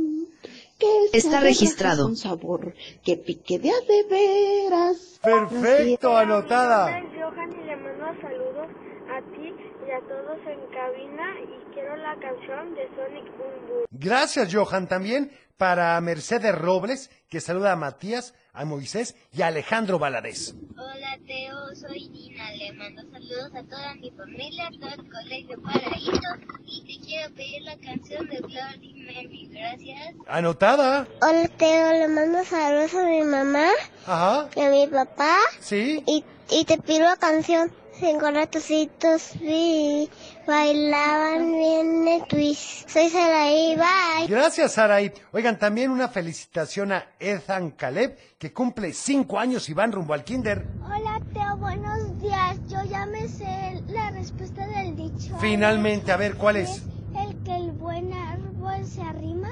Que 0.79 1.17
Está 1.17 1.41
registrado. 1.41 2.05
Con 2.05 2.17
sabor, 2.17 2.75
que 3.05 3.17
pique 3.17 3.61
de 3.61 3.71
a 3.71 3.81
de 3.87 4.03
veras. 4.11 5.21
Perfecto, 5.23 6.17
anotada. 6.17 7.01
Johan 7.15 7.53
y 7.53 7.65
le 7.65 7.77
mando 7.77 8.21
saludos 8.21 8.67
a 9.09 9.21
ti 9.31 9.74
a 9.95 10.01
todos 10.09 10.39
en 10.47 10.61
cabina 10.73 11.41
y 11.43 11.75
quiero 11.75 11.97
la 11.97 12.15
canción 12.17 12.75
de 12.75 12.89
Sonic 12.97 13.37
Boom 13.39 13.69
Boom. 13.69 13.85
Gracias, 13.91 14.53
Johan. 14.53 14.89
También 14.89 15.31
para 15.57 16.01
Mercedes 16.01 16.55
Robles, 16.55 17.11
que 17.29 17.41
saluda 17.41 17.73
a 17.73 17.77
Matías, 17.77 18.35
a 18.53 18.65
Moisés 18.65 19.15
y 19.33 19.43
a 19.43 19.49
Alejandro 19.49 19.99
Valadez. 20.01 20.55
Hola, 20.77 21.19
Teo. 21.27 21.75
Soy 21.77 22.09
Dina. 22.09 22.51
Le 22.53 22.73
mando 22.73 23.03
saludos 23.11 23.53
a 23.55 23.63
toda 23.65 23.95
mi 23.95 24.11
familia, 24.11 24.67
a 24.67 24.71
todo 24.71 25.03
el 25.03 25.11
colegio 25.11 25.63
Paraíso 25.63 26.21
y 26.65 26.83
te 27.01 27.07
quiero 27.07 27.35
pedir 27.35 27.63
la 27.63 27.77
canción 27.79 28.29
de 28.29 28.41
Bloody 28.41 28.95
Mary. 29.07 29.49
Gracias. 29.53 30.15
Anotada. 30.27 31.07
Hola, 31.23 31.49
Teo. 31.57 31.93
Le 31.93 32.09
mando 32.09 32.45
saludos 32.45 32.95
a 32.95 33.05
mi 33.05 33.23
mamá 33.23 33.69
Ajá. 34.07 34.49
y 34.57 34.61
a 34.61 34.71
mi 34.71 34.87
papá. 34.89 35.37
Sí. 35.61 36.03
Y, 36.07 36.25
y 36.51 36.65
te 36.65 36.79
pido 36.79 37.05
la 37.05 37.17
canción. 37.17 37.71
Cinco 38.05 38.31
ratositos 38.31 39.33
vi, 39.41 40.11
bailaban 40.47 41.51
bien 41.53 42.07
el 42.07 42.25
twist. 42.27 42.87
Soy 42.87 43.09
Saraí, 43.09 43.77
bye. 43.77 44.27
Gracias, 44.29 44.73
Saraí. 44.73 45.11
Oigan, 45.33 45.59
también 45.59 45.91
una 45.91 46.09
felicitación 46.09 46.93
a 46.93 47.07
Ethan 47.19 47.71
Caleb, 47.71 48.19
que 48.39 48.53
cumple 48.53 48.93
cinco 48.93 49.39
años 49.39 49.71
y 49.71 49.73
van 49.73 49.91
rumbo 49.91 50.13
al 50.13 50.23
kinder. 50.23 50.67
Hola, 50.85 51.19
Teo. 51.33 51.57
Buenos 51.57 52.21
días. 52.21 52.59
Yo 52.69 52.85
ya 52.91 53.07
me 53.07 53.27
sé 53.27 53.83
la 53.89 54.11
respuesta 54.11 54.67
del 54.67 54.95
dicho. 54.97 55.35
Finalmente, 55.41 56.13
a 56.13 56.19
ver, 56.19 56.35
¿cuál 56.35 56.59
es? 56.59 56.83
El 57.19 57.43
que 57.43 57.57
el 57.57 57.73
buen 57.73 58.13
árbol 58.13 58.85
se 58.85 59.01
arrima, 59.01 59.49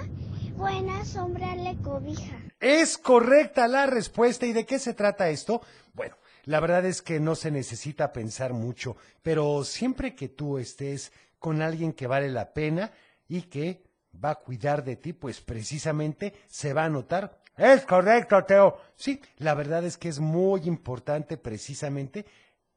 buena 0.57 1.07
sombra 1.07 1.57
le 1.57 1.75
cobija. 1.79 2.37
Es 2.61 2.99
correcta 2.99 3.67
la 3.67 3.87
respuesta. 3.87 4.45
¿Y 4.45 4.53
de 4.53 4.67
qué 4.67 4.79
se 4.79 4.93
trata 4.93 5.31
esto? 5.31 5.63
Bueno, 5.95 6.17
la 6.45 6.61
verdad 6.61 6.85
es 6.87 7.03
que 7.03 7.21
no 7.21 7.35
se 7.35 7.51
necesita 7.51 8.13
pensar 8.13 8.53
mucho, 8.53 8.97
pero 9.23 9.65
siempre 9.65 10.15
que 10.15 10.29
tú 10.29 10.59
estés 10.59 11.13
con 11.39 11.63
alguien 11.63 11.93
que 11.93 12.07
vale 12.07 12.29
la 12.31 12.53
pena 12.53 12.93
y 13.29 13.43
que 13.43 13.83
va 14.23 14.31
a 14.31 14.35
cuidar 14.41 14.85
de 14.85 14.97
ti, 14.97 15.13
pues 15.13 15.41
precisamente 15.41 16.35
se 16.49 16.73
va 16.73 16.85
a 16.85 16.89
notar. 16.89 17.41
Es 17.57 17.85
correcto, 17.85 18.43
Teo. 18.45 18.79
Sí, 18.97 19.21
la 19.39 19.55
verdad 19.55 19.85
es 19.85 19.99
que 19.99 20.09
es 20.09 20.21
muy 20.21 20.63
importante 20.63 21.37
precisamente 21.37 22.27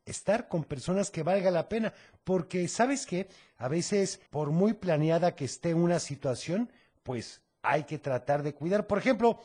estar 0.05 0.47
con 0.47 0.63
personas 0.63 1.09
que 1.09 1.23
valga 1.23 1.49
la 1.49 1.67
pena, 1.67 1.93
porque 2.23 2.67
sabes 2.67 3.05
que 3.05 3.27
a 3.57 3.67
veces 3.67 4.21
por 4.29 4.51
muy 4.51 4.73
planeada 4.73 5.35
que 5.35 5.45
esté 5.45 5.73
una 5.73 5.99
situación, 5.99 6.71
pues 7.03 7.41
hay 7.61 7.83
que 7.83 7.97
tratar 7.97 8.43
de 8.43 8.53
cuidar. 8.53 8.85
Por 8.85 8.99
ejemplo, 8.99 9.39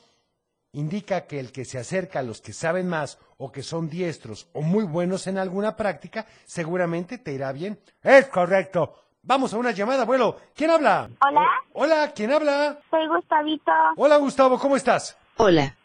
indica 0.72 1.26
que 1.26 1.40
el 1.40 1.52
que 1.52 1.64
se 1.64 1.78
acerca 1.78 2.20
a 2.20 2.22
los 2.22 2.40
que 2.40 2.52
saben 2.52 2.88
más 2.88 3.18
o 3.36 3.50
que 3.50 3.62
son 3.62 3.88
diestros 3.88 4.48
o 4.52 4.62
muy 4.62 4.84
buenos 4.84 5.26
en 5.26 5.38
alguna 5.38 5.76
práctica, 5.76 6.26
seguramente 6.44 7.18
te 7.18 7.32
irá 7.32 7.52
bien. 7.52 7.78
Es 8.02 8.26
correcto. 8.28 8.94
Vamos 9.22 9.52
a 9.52 9.58
una 9.58 9.72
llamada, 9.72 10.02
abuelo. 10.02 10.36
¿Quién 10.54 10.70
habla? 10.70 11.10
Hola. 11.26 11.46
Hola, 11.74 12.12
¿quién 12.14 12.32
habla? 12.32 12.78
Soy 12.90 13.06
Gustavito. 13.06 13.72
Hola, 13.96 14.16
Gustavo, 14.16 14.58
¿cómo 14.58 14.76
estás? 14.76 15.16
Hola. 15.36 15.76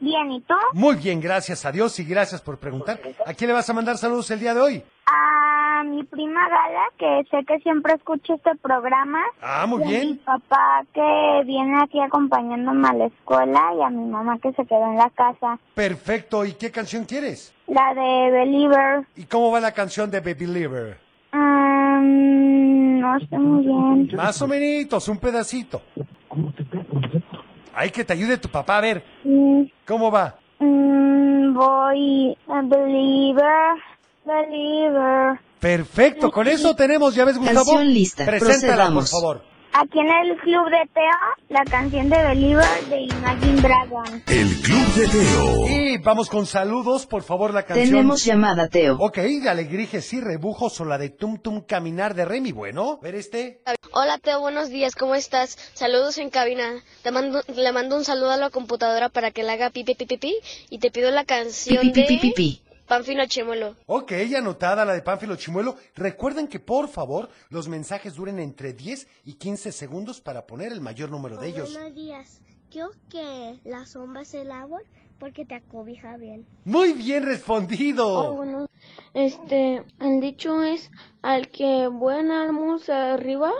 Bien, 0.00 0.32
¿y 0.32 0.40
tú? 0.42 0.54
Muy 0.72 0.96
bien, 0.96 1.20
gracias 1.20 1.64
a 1.66 1.72
Dios 1.72 1.98
y 1.98 2.04
gracias 2.04 2.40
por 2.40 2.58
preguntar. 2.58 3.00
¿A 3.26 3.34
quién 3.34 3.48
le 3.48 3.54
vas 3.54 3.68
a 3.68 3.74
mandar 3.74 3.98
saludos 3.98 4.30
el 4.30 4.40
día 4.40 4.54
de 4.54 4.60
hoy? 4.60 4.84
A 5.06 5.27
mi 5.88 6.04
prima 6.04 6.48
Gala, 6.48 6.84
que 6.98 7.24
sé 7.30 7.44
que 7.44 7.58
siempre 7.60 7.94
escucha 7.94 8.34
este 8.34 8.54
programa. 8.56 9.18
Ah, 9.42 9.66
muy 9.66 9.80
y 9.80 9.82
a 9.82 9.86
mi 9.86 9.92
bien. 9.92 10.18
papá, 10.24 10.82
que 10.94 11.42
viene 11.46 11.82
aquí 11.82 12.00
acompañándome 12.00 12.88
a 12.88 12.92
la 12.94 13.04
escuela. 13.06 13.60
Y 13.78 13.82
a 13.82 13.90
mi 13.90 14.04
mamá, 14.08 14.38
que 14.38 14.52
se 14.52 14.64
quedó 14.66 14.86
en 14.90 14.96
la 14.96 15.10
casa. 15.10 15.58
Perfecto. 15.74 16.44
¿Y 16.44 16.52
qué 16.52 16.70
canción 16.70 17.04
quieres? 17.04 17.54
La 17.66 17.92
de 17.94 18.30
Believer. 18.30 19.06
¿Y 19.16 19.24
cómo 19.24 19.50
va 19.50 19.60
la 19.60 19.72
canción 19.72 20.10
de 20.10 20.20
Baby 20.20 20.46
Believer? 20.46 20.98
Mm, 21.32 23.00
no 23.00 23.18
sé 23.20 23.38
muy 23.38 23.64
bien. 23.66 24.10
Más 24.16 24.40
o 24.42 24.46
menos, 24.48 25.08
un 25.08 25.18
pedacito. 25.18 25.82
Ay, 27.74 27.90
que 27.90 28.04
te 28.04 28.12
ayude 28.12 28.38
tu 28.38 28.48
papá 28.48 28.78
a 28.78 28.80
ver. 28.80 29.04
¿Cómo 29.86 30.10
va? 30.10 30.36
mm, 30.60 31.54
voy 31.54 32.36
a 32.48 32.62
Believer, 32.62 33.76
Believer. 34.24 35.38
Perfecto, 35.60 36.30
con 36.30 36.46
eso 36.48 36.74
tenemos, 36.74 37.14
ya 37.14 37.24
ves, 37.24 37.36
Gustavo. 37.36 37.64
Canción 37.64 37.92
lista, 37.92 38.24
Preséntala, 38.26 38.90
por 38.92 39.06
favor. 39.06 39.42
Aquí 39.70 39.98
en 40.00 40.08
el 40.08 40.36
club 40.38 40.64
de 40.70 40.90
Teo, 40.94 41.46
la 41.50 41.62
canción 41.64 42.08
de 42.08 42.16
Believer 42.16 42.64
de 42.88 43.02
Imagine 43.02 43.60
Dragon. 43.60 44.22
El 44.26 44.60
Club 44.62 44.86
de 44.94 45.06
Teo. 45.06 45.68
Y 45.68 45.98
vamos 45.98 46.30
con 46.30 46.46
saludos, 46.46 47.06
por 47.06 47.22
favor, 47.22 47.52
la 47.52 47.64
canción. 47.64 47.90
Tenemos 47.90 48.24
llamada, 48.24 48.68
Teo. 48.68 48.96
Ok, 48.98 49.18
de 49.18 49.48
Alegrijes 49.48 50.10
y 50.14 50.20
Rebujos 50.20 50.80
o 50.80 50.84
la 50.84 50.96
de 50.96 51.10
Tum 51.10 51.38
Tum 51.38 51.60
Caminar 51.60 52.14
de 52.14 52.24
Remy. 52.24 52.50
Bueno, 52.52 52.98
ver 53.02 53.14
este. 53.14 53.60
Hola 53.92 54.18
Teo, 54.18 54.40
buenos 54.40 54.70
días, 54.70 54.94
¿cómo 54.96 55.14
estás? 55.14 55.58
Saludos 55.74 56.16
en 56.18 56.30
cabina. 56.30 56.82
Te 57.02 57.12
mando, 57.12 57.42
le 57.54 57.72
mando 57.72 57.96
un 57.96 58.04
saludo 58.04 58.30
a 58.30 58.36
la 58.36 58.50
computadora 58.50 59.10
para 59.10 59.30
que 59.32 59.42
le 59.42 59.52
haga 59.52 59.70
pipi 59.70 59.94
pipi 59.94 60.16
pipi 60.16 60.34
y 60.70 60.78
te 60.78 60.90
pido 60.90 61.10
la 61.10 61.24
canción 61.24 61.82
Pi, 61.82 61.90
pi, 61.90 62.02
pi, 62.04 62.14
de 62.14 62.20
pi, 62.20 62.32
pi. 62.32 62.62
Panfilo 62.88 63.26
Chimuelo. 63.26 63.76
Ok, 63.86 64.12
anotada 64.34 64.84
la 64.86 64.94
de 64.94 65.02
Pánfilo 65.02 65.36
Chimuelo. 65.36 65.76
Recuerden 65.94 66.48
que, 66.48 66.58
por 66.58 66.88
favor, 66.88 67.28
los 67.50 67.68
mensajes 67.68 68.14
duren 68.14 68.38
entre 68.38 68.72
10 68.72 69.06
y 69.24 69.34
15 69.34 69.72
segundos 69.72 70.22
para 70.22 70.46
poner 70.46 70.72
el 70.72 70.80
mayor 70.80 71.10
número 71.10 71.36
de 71.36 71.48
ellos. 71.48 71.74
Buenos 71.74 71.94
días. 71.94 72.40
Quiero 72.70 72.90
que 73.10 73.60
la 73.64 73.84
sombra 73.84 74.22
es 74.22 74.32
el 74.32 74.50
árbol 74.50 74.82
porque 75.18 75.44
te 75.44 75.54
acobija 75.54 76.16
bien. 76.16 76.46
Muy 76.64 76.94
bien 76.94 77.24
respondido. 77.24 78.34
bueno, 78.34 78.68
este, 79.12 79.84
el 80.00 80.20
dicho 80.20 80.62
es 80.62 80.90
al 81.20 81.48
que 81.48 81.88
buen 81.88 82.30
amo 82.30 82.78
se 82.78 82.92
arriba. 82.92 83.52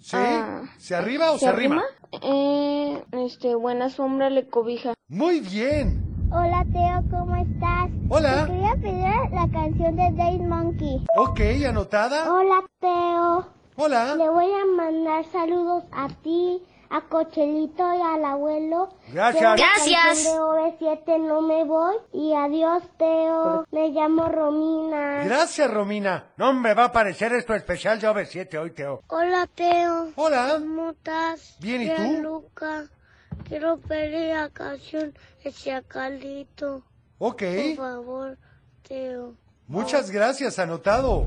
¿Sí? 0.00 0.16
ah, 0.16 0.62
¿Se 0.78 0.94
arriba 0.94 1.32
o 1.32 1.38
se, 1.38 1.48
arrima? 1.48 1.82
Eh, 2.22 3.04
este, 3.12 3.54
buena 3.54 3.90
sombra 3.90 4.30
le 4.30 4.48
cobija. 4.48 4.94
Muy 5.08 5.40
bien. 5.40 6.09
Hola 6.32 6.64
Teo, 6.72 7.02
¿cómo 7.10 7.34
estás? 7.36 7.90
Hola. 8.08 8.46
Te 8.46 8.52
quería 8.52 8.74
pedir 8.76 9.30
la 9.32 9.48
canción 9.52 9.96
de 9.96 10.10
Dave 10.12 10.38
Monkey. 10.38 11.04
Ok, 11.16 11.40
anotada. 11.68 12.32
Hola 12.32 12.62
Teo. 12.80 13.48
Hola. 13.76 14.14
Le 14.14 14.28
voy 14.30 14.46
a 14.52 14.64
mandar 14.76 15.24
saludos 15.32 15.84
a 15.90 16.08
ti, 16.22 16.62
a 16.88 17.00
Cochelito 17.00 17.82
y 17.94 18.00
al 18.00 18.24
abuelo. 18.24 18.90
Gracias. 19.12 19.42
La 19.42 19.56
Gracias. 19.56 20.24
de 20.24 20.30
OV7 20.40 21.18
No 21.20 21.42
Me 21.42 21.64
Voy. 21.64 21.96
Y 22.12 22.32
adiós 22.34 22.84
Teo. 22.96 23.64
Me 23.72 23.88
llamo 23.88 24.28
Romina. 24.28 25.24
Gracias, 25.24 25.68
Romina. 25.68 26.26
No 26.36 26.52
me 26.52 26.74
va 26.74 26.84
a 26.84 26.92
parecer 26.92 27.32
esto 27.32 27.54
especial 27.54 27.98
de 27.98 28.08
OV7 28.08 28.56
hoy, 28.56 28.70
Teo. 28.70 29.00
Hola 29.08 29.48
Teo. 29.52 30.10
Hola. 30.14 30.58
¿Cómo 30.60 30.90
estás? 30.90 31.56
Bien, 31.60 31.82
¿y 31.82 31.88
tú? 31.90 32.22
Luca. 32.22 32.84
Quiero 33.48 33.78
pedir 33.78 34.34
la 34.34 34.48
canción 34.50 35.12
de 35.42 35.52
Chacalito. 35.52 36.82
Ok. 37.18 37.42
Por 37.42 37.76
favor, 37.76 38.38
Teo. 38.86 39.34
Muchas 39.66 40.10
gracias, 40.10 40.58
anotado. 40.58 41.26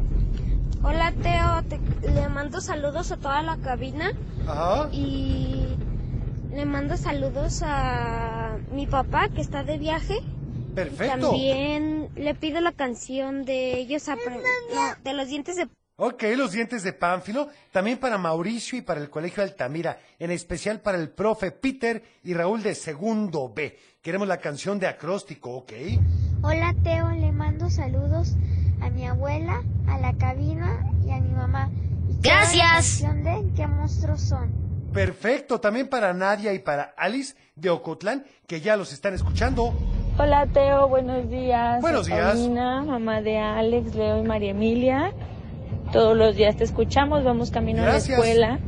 Hola 0.83 1.13
Teo, 1.21 1.63
te- 1.69 2.09
le 2.11 2.27
mando 2.29 2.59
saludos 2.59 3.11
a 3.13 3.17
toda 3.17 3.41
la 3.41 3.57
cabina 3.57 4.11
Ajá. 4.47 4.89
y 4.91 5.65
le 6.53 6.65
mando 6.65 6.97
saludos 6.97 7.61
a 7.63 8.57
mi 8.71 8.85
papá 8.85 9.29
que 9.29 9.39
está 9.41 9.63
de 9.63 9.77
viaje. 9.77 10.19
Perfecto. 10.75 11.29
También 11.29 12.09
le 12.15 12.35
pido 12.35 12.59
la 12.59 12.71
canción 12.73 13.45
de 13.45 13.77
ellos 13.79 14.07
apre- 14.09 14.41
no, 14.73 15.03
de 15.03 15.13
los 15.13 15.27
dientes 15.27 15.55
de 15.55 15.67
Ok, 15.95 16.23
los 16.35 16.51
dientes 16.51 16.81
de 16.81 16.91
Pánfilo, 16.91 17.49
también 17.71 17.99
para 17.99 18.17
Mauricio 18.17 18.79
y 18.79 18.81
para 18.81 18.99
el 18.99 19.11
Colegio 19.11 19.43
Altamira, 19.43 19.99
en 20.17 20.31
especial 20.31 20.79
para 20.79 20.97
el 20.97 21.09
profe 21.09 21.51
Peter 21.51 22.01
y 22.23 22.33
Raúl 22.33 22.63
de 22.63 22.73
Segundo 22.73 23.53
B. 23.55 23.77
Queremos 24.01 24.27
la 24.27 24.37
canción 24.37 24.79
de 24.79 24.87
acróstico, 24.87 25.51
¿ok? 25.57 25.71
Hola 26.41 26.73
Teo, 26.83 27.11
le 27.11 27.31
mando 27.31 27.69
saludos 27.69 28.33
a 28.81 28.89
mi 28.89 29.05
abuela, 29.05 29.61
a 29.87 29.99
la 29.99 30.13
cabina 30.17 30.83
y 31.05 31.11
a 31.11 31.19
mi 31.19 31.29
mamá. 31.29 31.69
Y 32.09 32.19
quiero 32.21 32.37
la 32.37 32.41
Gracias. 32.41 33.01
canción 33.01 33.23
de 33.23 33.53
¿Qué 33.55 33.67
monstruos 33.67 34.21
son? 34.21 34.51
Perfecto, 34.93 35.59
también 35.59 35.87
para 35.89 36.11
Nadia 36.13 36.53
y 36.53 36.59
para 36.59 36.93
Alice 36.97 37.35
de 37.55 37.69
Ocotlán, 37.69 38.25
que 38.47 38.61
ya 38.61 38.75
los 38.77 38.93
están 38.93 39.13
escuchando. 39.13 39.73
Hola 40.17 40.47
Teo, 40.47 40.87
buenos 40.87 41.29
días. 41.29 41.81
Buenos 41.81 42.07
días. 42.07 42.33
Paulina, 42.33 42.81
mamá 42.81 43.21
de 43.21 43.37
Alex, 43.37 43.93
Leo 43.93 44.23
y 44.23 44.27
María 44.27 44.51
Emilia. 44.51 45.13
Todos 45.93 46.17
los 46.17 46.35
días 46.35 46.57
te 46.57 46.63
escuchamos, 46.63 47.23
vamos 47.23 47.51
camino 47.51 47.83
Gracias. 47.83 48.17
a 48.17 48.21
la 48.23 48.27
escuela. 48.27 48.59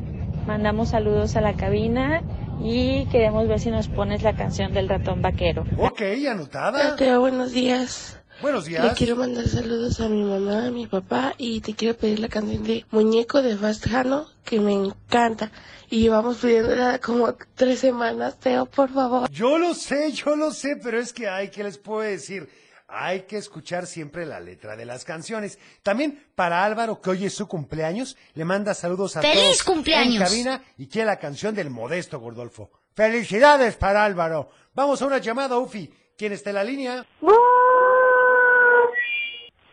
Mandamos 0.45 0.89
saludos 0.89 1.35
a 1.35 1.41
la 1.41 1.55
cabina 1.55 2.21
y 2.61 3.07
queremos 3.07 3.47
ver 3.47 3.59
si 3.59 3.71
nos 3.71 3.87
pones 3.87 4.21
la 4.21 4.35
canción 4.35 4.73
del 4.73 4.87
ratón 4.87 5.23
vaquero. 5.23 5.65
Ok, 5.79 6.03
anotada. 6.29 6.95
Teo, 6.95 7.21
buenos 7.21 7.51
días. 7.51 8.19
Buenos 8.43 8.65
días. 8.65 8.85
Le 8.85 8.91
quiero 8.91 9.15
mandar 9.15 9.47
saludos 9.47 9.99
a 10.01 10.07
mi 10.07 10.21
mamá, 10.21 10.67
a 10.67 10.71
mi 10.71 10.85
papá 10.85 11.33
y 11.39 11.61
te 11.61 11.73
quiero 11.73 11.97
pedir 11.97 12.19
la 12.19 12.27
canción 12.27 12.63
de 12.63 12.85
Muñeco 12.91 13.41
de 13.41 13.57
Fast 13.57 13.87
Jano 13.87 14.27
que 14.43 14.59
me 14.59 14.73
encanta. 14.73 15.51
Y 15.89 16.01
llevamos 16.01 16.37
pidiéndola 16.37 16.99
como 16.99 17.33
tres 17.55 17.79
semanas, 17.79 18.39
Teo, 18.39 18.67
por 18.67 18.91
favor. 18.91 19.31
Yo 19.31 19.57
lo 19.57 19.73
sé, 19.73 20.11
yo 20.11 20.35
lo 20.35 20.51
sé, 20.51 20.75
pero 20.75 20.99
es 20.99 21.11
que 21.11 21.27
hay, 21.27 21.49
¿qué 21.49 21.63
les 21.63 21.79
puedo 21.79 22.01
decir? 22.01 22.47
Hay 22.87 23.21
que 23.21 23.37
escuchar 23.37 23.87
siempre 23.87 24.25
la 24.25 24.39
letra 24.39 24.75
de 24.75 24.85
las 24.85 25.05
canciones. 25.05 25.57
También 25.81 26.27
para 26.35 26.63
Álvaro, 26.63 27.01
que 27.01 27.09
hoy 27.09 27.25
es 27.25 27.33
su 27.33 27.47
cumpleaños, 27.47 28.15
le 28.35 28.45
manda 28.45 28.73
saludos 28.75 29.17
a 29.17 29.21
¡Feliz 29.21 29.41
todos 29.41 29.63
cumpleaños! 29.63 30.15
en 30.15 30.21
cabina 30.21 30.63
y 30.77 30.87
quiere 30.87 31.07
la 31.07 31.17
canción 31.17 31.55
del 31.55 31.71
modesto 31.71 32.19
Gordolfo. 32.19 32.69
¡Felicidades 32.93 33.75
para 33.75 34.05
Álvaro! 34.05 34.49
Vamos 34.73 35.01
a 35.01 35.07
una 35.07 35.17
llamada, 35.17 35.57
Ufi. 35.57 35.91
¿Quién 36.17 36.31
está 36.33 36.51
en 36.51 36.55
la 36.55 36.63
línea? 36.63 37.05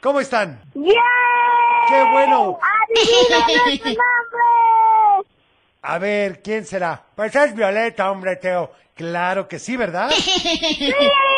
¿Cómo 0.00 0.20
están? 0.20 0.62
¡Bien! 0.74 0.96
¡Qué 1.88 2.04
bueno! 2.12 2.58
¡Adivina 2.60 3.46
nuestro 3.46 3.90
nombre! 3.90 5.28
A 5.82 5.98
ver, 5.98 6.42
¿quién 6.42 6.64
será? 6.64 7.04
Pues 7.14 7.34
es 7.36 7.54
Violeta, 7.54 8.10
hombre, 8.10 8.36
Teo. 8.36 8.72
Claro 8.94 9.48
que 9.48 9.58
sí, 9.58 9.76
¿verdad? 9.76 10.10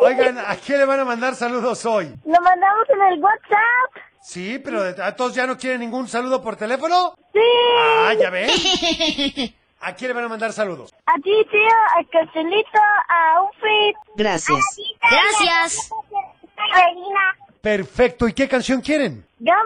Oigan, 0.00 0.38
¿a 0.38 0.56
quién 0.56 0.78
le 0.78 0.84
van 0.84 1.00
a 1.00 1.04
mandar 1.04 1.34
saludos 1.34 1.84
hoy? 1.86 2.06
Lo 2.24 2.40
mandamos 2.40 2.88
en 2.88 3.02
el 3.12 3.22
WhatsApp. 3.22 4.04
Sí, 4.20 4.60
pero 4.62 4.82
¿a 4.82 5.14
todos 5.14 5.34
ya 5.34 5.46
no 5.46 5.56
quieren 5.56 5.80
ningún 5.80 6.08
saludo 6.08 6.42
por 6.42 6.56
teléfono? 6.56 7.14
Sí. 7.32 7.40
Ah, 7.78 8.12
ya 8.18 8.30
ven. 8.30 8.50
¿A 9.80 9.94
quién 9.94 10.08
le 10.08 10.14
van 10.14 10.24
a 10.24 10.28
mandar 10.28 10.52
saludos? 10.52 10.92
A 11.06 11.14
ti, 11.14 11.46
tío, 11.50 11.76
a 11.96 12.02
Cochelito, 12.10 12.80
a 13.08 13.42
Ufit. 13.42 13.96
Gracias. 14.16 14.58
Gracias. 15.00 15.90
Regina. 16.56 17.36
Perfecto, 17.60 18.26
¿y 18.26 18.32
qué 18.32 18.48
canción 18.48 18.80
quieren? 18.80 19.24
¡Gominola! 19.38 19.56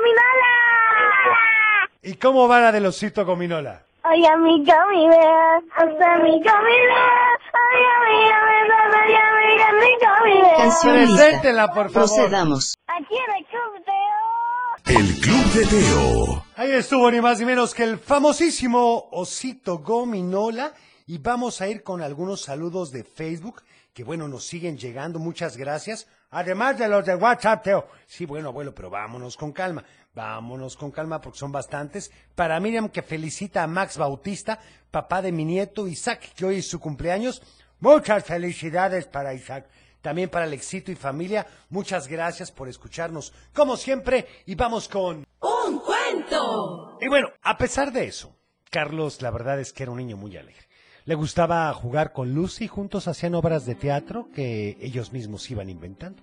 ¿Y 2.02 2.14
cómo 2.14 2.48
va 2.48 2.60
la 2.60 2.72
del 2.72 2.86
osito 2.86 3.24
gominola? 3.24 3.82
Oye, 4.02 4.36
mi 4.38 4.64
gummy 4.64 5.08
bear, 5.08 5.62
hasta 5.76 6.16
mi 6.22 6.30
gummy 6.40 6.78
bear. 6.88 7.38
Oye, 7.60 7.92
mi 8.06 8.16
gummy 8.30 8.60
bear, 8.68 8.90
oye, 9.04 9.24
mi 9.36 9.50
gummy 9.62 9.92
gummy 10.00 10.42
bear. 10.42 10.56
Canción 10.56 10.96
lista. 10.96 11.16
Preséntela, 11.16 11.66
por 11.68 11.90
favor. 11.90 11.92
Procedamos. 11.92 12.74
Aquí 12.86 13.16
en 13.16 13.36
el 13.36 13.44
club 13.46 13.84
de 13.84 14.94
El 14.94 15.20
Club 15.20 15.52
de 15.52 15.66
Teo. 15.66 16.44
Ahí 16.56 16.70
estuvo 16.72 17.10
ni 17.10 17.20
más 17.20 17.38
ni 17.40 17.44
menos 17.44 17.74
que 17.74 17.84
el 17.84 17.98
famosísimo 17.98 19.08
osito 19.12 19.78
gominola. 19.78 20.72
Y 21.06 21.18
vamos 21.18 21.60
a 21.60 21.68
ir 21.68 21.82
con 21.82 22.02
algunos 22.02 22.40
saludos 22.42 22.92
de 22.92 23.02
Facebook, 23.04 23.62
que 23.92 24.04
bueno, 24.04 24.28
nos 24.28 24.44
siguen 24.44 24.78
llegando, 24.78 25.18
muchas 25.18 25.56
gracias. 25.56 26.06
Además 26.30 26.78
de 26.78 26.86
los 26.86 27.04
de 27.04 27.16
WhatsApp, 27.16 27.64
Teo. 27.64 27.88
Sí, 28.06 28.24
bueno, 28.24 28.48
abuelo, 28.50 28.72
pero 28.72 28.88
vámonos 28.90 29.36
con 29.36 29.50
calma. 29.50 29.84
Vámonos 30.12 30.76
con 30.76 30.90
calma 30.90 31.20
porque 31.20 31.38
son 31.38 31.52
bastantes. 31.52 32.10
Para 32.34 32.58
Miriam, 32.58 32.88
que 32.88 33.02
felicita 33.02 33.62
a 33.62 33.68
Max 33.68 33.96
Bautista, 33.96 34.58
papá 34.90 35.22
de 35.22 35.30
mi 35.30 35.44
nieto 35.44 35.86
Isaac, 35.86 36.32
que 36.34 36.44
hoy 36.44 36.56
es 36.56 36.68
su 36.68 36.80
cumpleaños. 36.80 37.42
Muchas 37.78 38.24
felicidades 38.24 39.06
para 39.06 39.34
Isaac. 39.34 39.68
También 40.02 40.30
para 40.30 40.46
Alexito 40.46 40.90
y 40.90 40.96
familia, 40.96 41.46
muchas 41.68 42.08
gracias 42.08 42.50
por 42.50 42.68
escucharnos, 42.68 43.34
como 43.52 43.76
siempre, 43.76 44.26
y 44.46 44.54
vamos 44.54 44.88
con... 44.88 45.26
¡Un 45.40 45.78
cuento! 45.80 46.96
Y 47.02 47.08
bueno, 47.08 47.28
a 47.42 47.58
pesar 47.58 47.92
de 47.92 48.06
eso, 48.06 48.34
Carlos 48.70 49.20
la 49.20 49.30
verdad 49.30 49.60
es 49.60 49.74
que 49.74 49.82
era 49.82 49.92
un 49.92 49.98
niño 49.98 50.16
muy 50.16 50.36
alegre. 50.38 50.66
Le 51.04 51.14
gustaba 51.14 51.72
jugar 51.74 52.12
con 52.12 52.34
Lucy 52.34 52.64
y 52.64 52.68
juntos 52.68 53.08
hacían 53.08 53.34
obras 53.34 53.66
de 53.66 53.74
teatro 53.74 54.28
que 54.34 54.78
ellos 54.80 55.12
mismos 55.12 55.50
iban 55.50 55.68
inventando. 55.68 56.22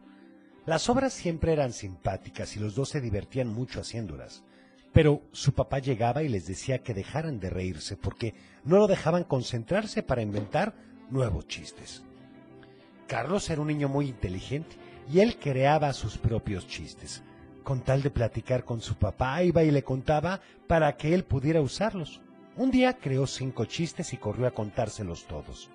Las 0.67 0.89
obras 0.89 1.13
siempre 1.13 1.53
eran 1.53 1.71
simpáticas 1.71 2.57
y 2.57 2.59
los 2.59 2.75
dos 2.75 2.89
se 2.89 2.99
divertían 2.99 3.47
mucho 3.47 3.79
haciéndolas. 3.79 4.43
Pero 4.91 5.21
su 5.31 5.53
papá 5.53 5.79
llegaba 5.79 6.23
y 6.23 6.27
les 6.27 6.45
decía 6.45 6.83
que 6.83 6.93
dejaran 6.93 7.39
de 7.39 7.49
reírse 7.49 7.95
porque 7.95 8.35
no 8.65 8.75
lo 8.75 8.87
dejaban 8.87 9.23
concentrarse 9.23 10.03
para 10.03 10.21
inventar 10.21 10.75
nuevos 11.09 11.47
chistes. 11.47 12.03
Carlos 13.07 13.49
era 13.49 13.61
un 13.61 13.67
niño 13.67 13.87
muy 13.87 14.09
inteligente 14.09 14.75
y 15.09 15.21
él 15.21 15.37
creaba 15.37 15.93
sus 15.93 16.17
propios 16.17 16.67
chistes. 16.67 17.23
Con 17.63 17.79
tal 17.79 18.01
de 18.01 18.09
platicar 18.09 18.65
con 18.65 18.81
su 18.81 18.95
papá, 18.95 19.41
iba 19.43 19.63
y 19.63 19.71
le 19.71 19.85
contaba 19.85 20.41
para 20.67 20.97
que 20.97 21.13
él 21.13 21.23
pudiera 21.23 21.61
usarlos. 21.61 22.19
Un 22.57 22.71
día 22.71 22.97
creó 22.97 23.25
cinco 23.25 23.63
chistes 23.63 24.11
y 24.11 24.17
corrió 24.17 24.45
a 24.45 24.51
contárselos 24.51 25.27
todos. 25.27 25.69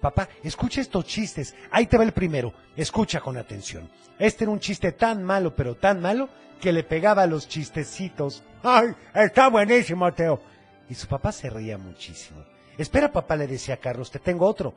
Papá, 0.00 0.28
escucha 0.42 0.80
estos 0.80 1.04
chistes. 1.04 1.54
Ahí 1.70 1.86
te 1.86 1.96
va 1.96 2.04
el 2.04 2.12
primero. 2.12 2.52
Escucha 2.76 3.20
con 3.20 3.36
atención. 3.36 3.88
Este 4.18 4.44
era 4.44 4.50
un 4.50 4.60
chiste 4.60 4.92
tan 4.92 5.22
malo, 5.22 5.54
pero 5.54 5.76
tan 5.76 6.00
malo, 6.00 6.28
que 6.60 6.72
le 6.72 6.84
pegaba 6.84 7.22
a 7.22 7.26
los 7.26 7.48
chistecitos. 7.48 8.42
¡Ay, 8.62 8.88
está 9.14 9.48
buenísimo, 9.48 10.12
Teo! 10.12 10.40
Y 10.88 10.94
su 10.94 11.06
papá 11.06 11.32
se 11.32 11.48
reía 11.48 11.78
muchísimo. 11.78 12.44
Espera, 12.76 13.12
papá, 13.12 13.36
le 13.36 13.46
decía 13.46 13.74
a 13.74 13.78
Carlos, 13.78 14.10
te 14.10 14.18
tengo 14.18 14.46
otro. 14.46 14.74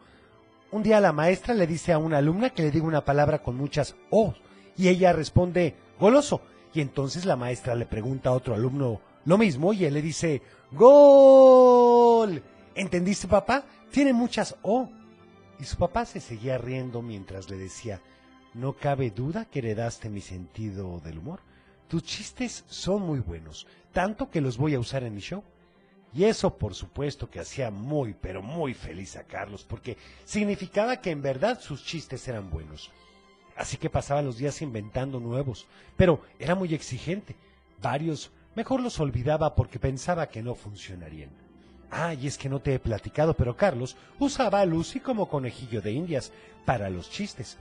Un 0.72 0.84
día 0.84 1.00
la 1.00 1.12
maestra 1.12 1.54
le 1.54 1.68
dice 1.68 1.94
a 1.94 1.98
una 1.98 2.18
alumna 2.18 2.50
que 2.50 2.64
le 2.64 2.72
diga 2.72 2.86
una 2.86 3.06
palabra 3.06 3.40
con 3.40 3.56
muchas 3.56 3.96
O, 4.10 4.34
y 4.76 4.88
ella 4.88 5.14
responde, 5.14 5.76
goloso. 6.00 6.42
Y 6.74 6.82
entonces 6.82 7.26
la 7.26 7.36
maestra 7.36 7.76
le 7.76 7.86
pregunta 7.86 8.30
a 8.30 8.34
otro 8.34 8.56
alumno 8.56 9.02
lo 9.26 9.38
mismo, 9.38 9.74
y 9.74 9.86
él 9.86 9.94
le 9.94 10.02
dice, 10.02 10.42
gol. 10.72 12.42
¿Entendiste, 12.76 13.28
papá? 13.28 13.64
Tiene 13.92 14.14
muchas 14.14 14.56
O. 14.64 14.90
Y 15.60 15.66
su 15.66 15.78
papá 15.78 16.06
se 16.06 16.20
seguía 16.20 16.58
riendo 16.58 17.02
mientras 17.02 17.50
le 17.50 17.58
decía, 17.58 18.02
no 18.54 18.74
cabe 18.74 19.12
duda 19.12 19.46
que 19.46 19.60
heredaste 19.60 20.10
mi 20.10 20.22
sentido 20.22 21.00
del 21.00 21.20
humor. 21.20 21.40
Tus 21.88 22.04
chistes 22.04 22.66
son 22.68 23.04
muy 23.04 23.20
buenos, 23.20 23.68
tanto 23.92 24.30
que 24.30 24.42
los 24.42 24.58
voy 24.58 24.76
a 24.76 24.80
usar 24.80 25.04
en 25.04 25.16
mi 25.16 25.22
show. 25.22 25.44
Y 26.14 26.26
eso, 26.26 26.58
por 26.58 26.76
supuesto, 26.76 27.30
que 27.30 27.40
hacía 27.40 27.72
muy, 27.72 28.14
pero 28.14 28.44
muy 28.44 28.74
feliz 28.74 29.16
a 29.16 29.24
Carlos, 29.24 29.66
porque 29.68 29.98
significaba 30.26 31.02
que 31.02 31.10
en 31.10 31.24
verdad 31.24 31.60
sus 31.60 31.84
chistes 31.84 32.28
eran 32.28 32.52
buenos. 32.52 32.92
Así 33.56 33.78
que 33.78 33.90
pasaba 33.90 34.22
los 34.22 34.38
días 34.38 34.62
inventando 34.62 35.20
nuevos, 35.20 35.68
pero 35.98 36.22
era 36.40 36.56
muy 36.56 36.74
exigente. 36.74 37.36
Varios 37.82 38.32
mejor 38.56 38.82
los 38.82 39.00
olvidaba 39.00 39.56
porque 39.56 39.80
pensaba 39.80 40.28
que 40.28 40.44
no 40.44 40.54
funcionarían. 40.56 41.43
Ah, 41.96 42.16
y 42.16 42.26
es 42.26 42.40
que 42.40 42.50
no 42.50 42.60
te 42.60 42.74
he 42.74 42.80
platicado, 42.80 43.36
pero 43.36 43.56
Carlos 43.56 43.96
usaba 44.18 44.62
a 44.62 44.66
Lucy 44.66 45.00
como 45.00 45.30
conejillo 45.30 45.80
de 45.80 45.92
indias 45.92 46.32
para 46.66 46.90
los 46.90 47.08
chistes. 47.12 47.60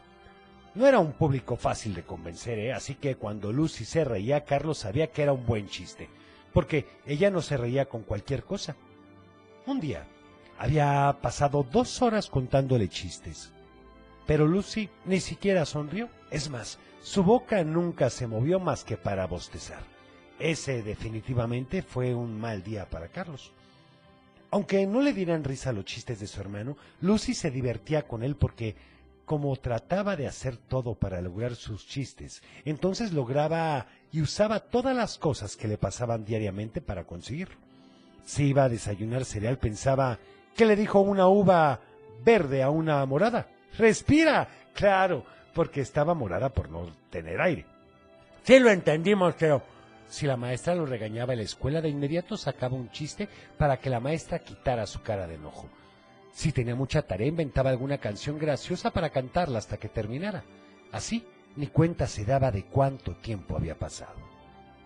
No 0.75 0.87
era 0.87 1.01
un 1.01 1.13
público 1.13 1.55
fácil 1.57 1.95
de 1.95 2.03
convencer, 2.03 2.59
¿eh? 2.59 2.73
así 2.73 2.95
que 2.95 3.17
cuando 3.17 3.53
Lucy 3.53 3.85
se 3.85 4.05
reía, 4.05 4.47
Carlos 4.47 4.79
sabía 4.79 5.09
que 5.09 5.23
era 5.23 5.35
un 5.35 5.45
buen 5.45 5.69
chiste, 5.69 6.09
porque 6.55 6.87
ella 7.05 7.31
no 7.31 7.43
se 7.43 7.59
reía 7.59 7.85
con 7.85 8.05
cualquier 8.05 8.43
cosa. 8.43 8.75
Un 9.67 9.81
día, 9.81 10.07
había 10.59 11.15
pasado 11.21 11.67
dos 11.71 12.01
horas 12.01 12.31
contándole 12.31 12.89
chistes, 12.89 13.53
pero 14.27 14.47
Lucy 14.47 14.89
ni 15.05 15.21
siquiera 15.21 15.67
sonrió. 15.67 16.09
Es 16.31 16.49
más, 16.49 16.79
su 17.03 17.23
boca 17.23 17.63
nunca 17.65 18.09
se 18.09 18.27
movió 18.27 18.59
más 18.61 18.83
que 18.83 18.97
para 18.97 19.27
bostezar. 19.27 19.83
Ese 20.39 20.83
definitivamente 20.83 21.83
fue 21.83 22.15
un 22.15 22.41
mal 22.41 22.63
día 22.63 22.89
para 22.89 23.09
Carlos. 23.09 23.53
Aunque 24.53 24.87
no 24.87 25.01
le 25.01 25.15
dieran 25.15 25.45
risa 25.45 25.73
los 25.73 25.87
chistes 25.87 26.21
de 26.21 26.27
su 26.27 26.39
hermano, 26.39 26.77
Lucy 27.01 27.33
se 27.33 27.51
divertía 27.51 28.07
con 28.07 28.23
él 28.23 28.37
porque 28.37 28.77
como 29.25 29.57
trataba 29.57 30.15
de 30.15 30.27
hacer 30.27 30.59
todo 30.59 30.95
para 30.95 31.23
lograr 31.23 31.55
sus 31.55 31.87
chistes, 31.87 32.43
entonces 32.67 33.15
lograba 33.15 33.87
y 34.13 34.21
usaba 34.21 34.61
todas 34.61 34.95
las 34.95 35.17
cosas 35.17 35.57
que 35.57 35.69
le 35.69 35.79
pasaban 35.79 36.27
diariamente 36.27 36.83
para 36.83 37.05
conseguirlo. 37.05 37.57
Si 38.27 38.45
iba 38.45 38.65
a 38.65 38.69
desayunar 38.69 39.25
cereal, 39.25 39.57
pensaba 39.57 40.19
que 40.55 40.67
le 40.67 40.77
dijo 40.77 41.01
una 41.01 41.29
uva 41.29 41.81
verde 42.23 42.63
a 42.63 42.69
una 42.69 43.07
morada. 43.07 43.49
¡Respira! 43.79 44.49
Claro, 44.75 45.25
porque 45.55 45.81
estaba 45.81 46.13
morada 46.13 46.51
por 46.51 46.69
no 46.69 46.91
tener 47.09 47.41
aire. 47.41 47.65
Sí 48.43 48.59
lo 48.59 48.71
entendimos, 48.71 49.35
Teo. 49.35 49.63
Si 50.09 50.27
la 50.27 50.37
maestra 50.37 50.75
lo 50.75 50.87
regañaba 50.87 51.33
en 51.33 51.39
la 51.39 51.45
escuela, 51.45 51.81
de 51.81 51.89
inmediato 51.89 52.37
sacaba 52.37 52.77
un 52.77 52.91
chiste 52.91 53.29
para 53.59 53.79
que 53.79 53.91
la 53.91 54.01
maestra 54.01 54.41
quitara 54.41 54.87
su 54.87 55.03
cara 55.03 55.27
de 55.27 55.37
enojo. 55.37 55.69
Si 56.33 56.53
tenía 56.53 56.75
mucha 56.75 57.03
tarea, 57.03 57.27
inventaba 57.27 57.71
alguna 57.71 57.99
canción 57.99 58.39
graciosa 58.39 58.91
para 58.91 59.11
cantarla 59.11 59.59
hasta 59.59 59.77
que 59.77 59.89
terminara. 59.89 60.45
Así, 60.91 61.25
ni 61.57 61.67
cuenta 61.67 62.07
se 62.07 62.25
daba 62.25 62.51
de 62.51 62.65
cuánto 62.65 63.15
tiempo 63.17 63.57
había 63.57 63.79
pasado. 63.79 64.17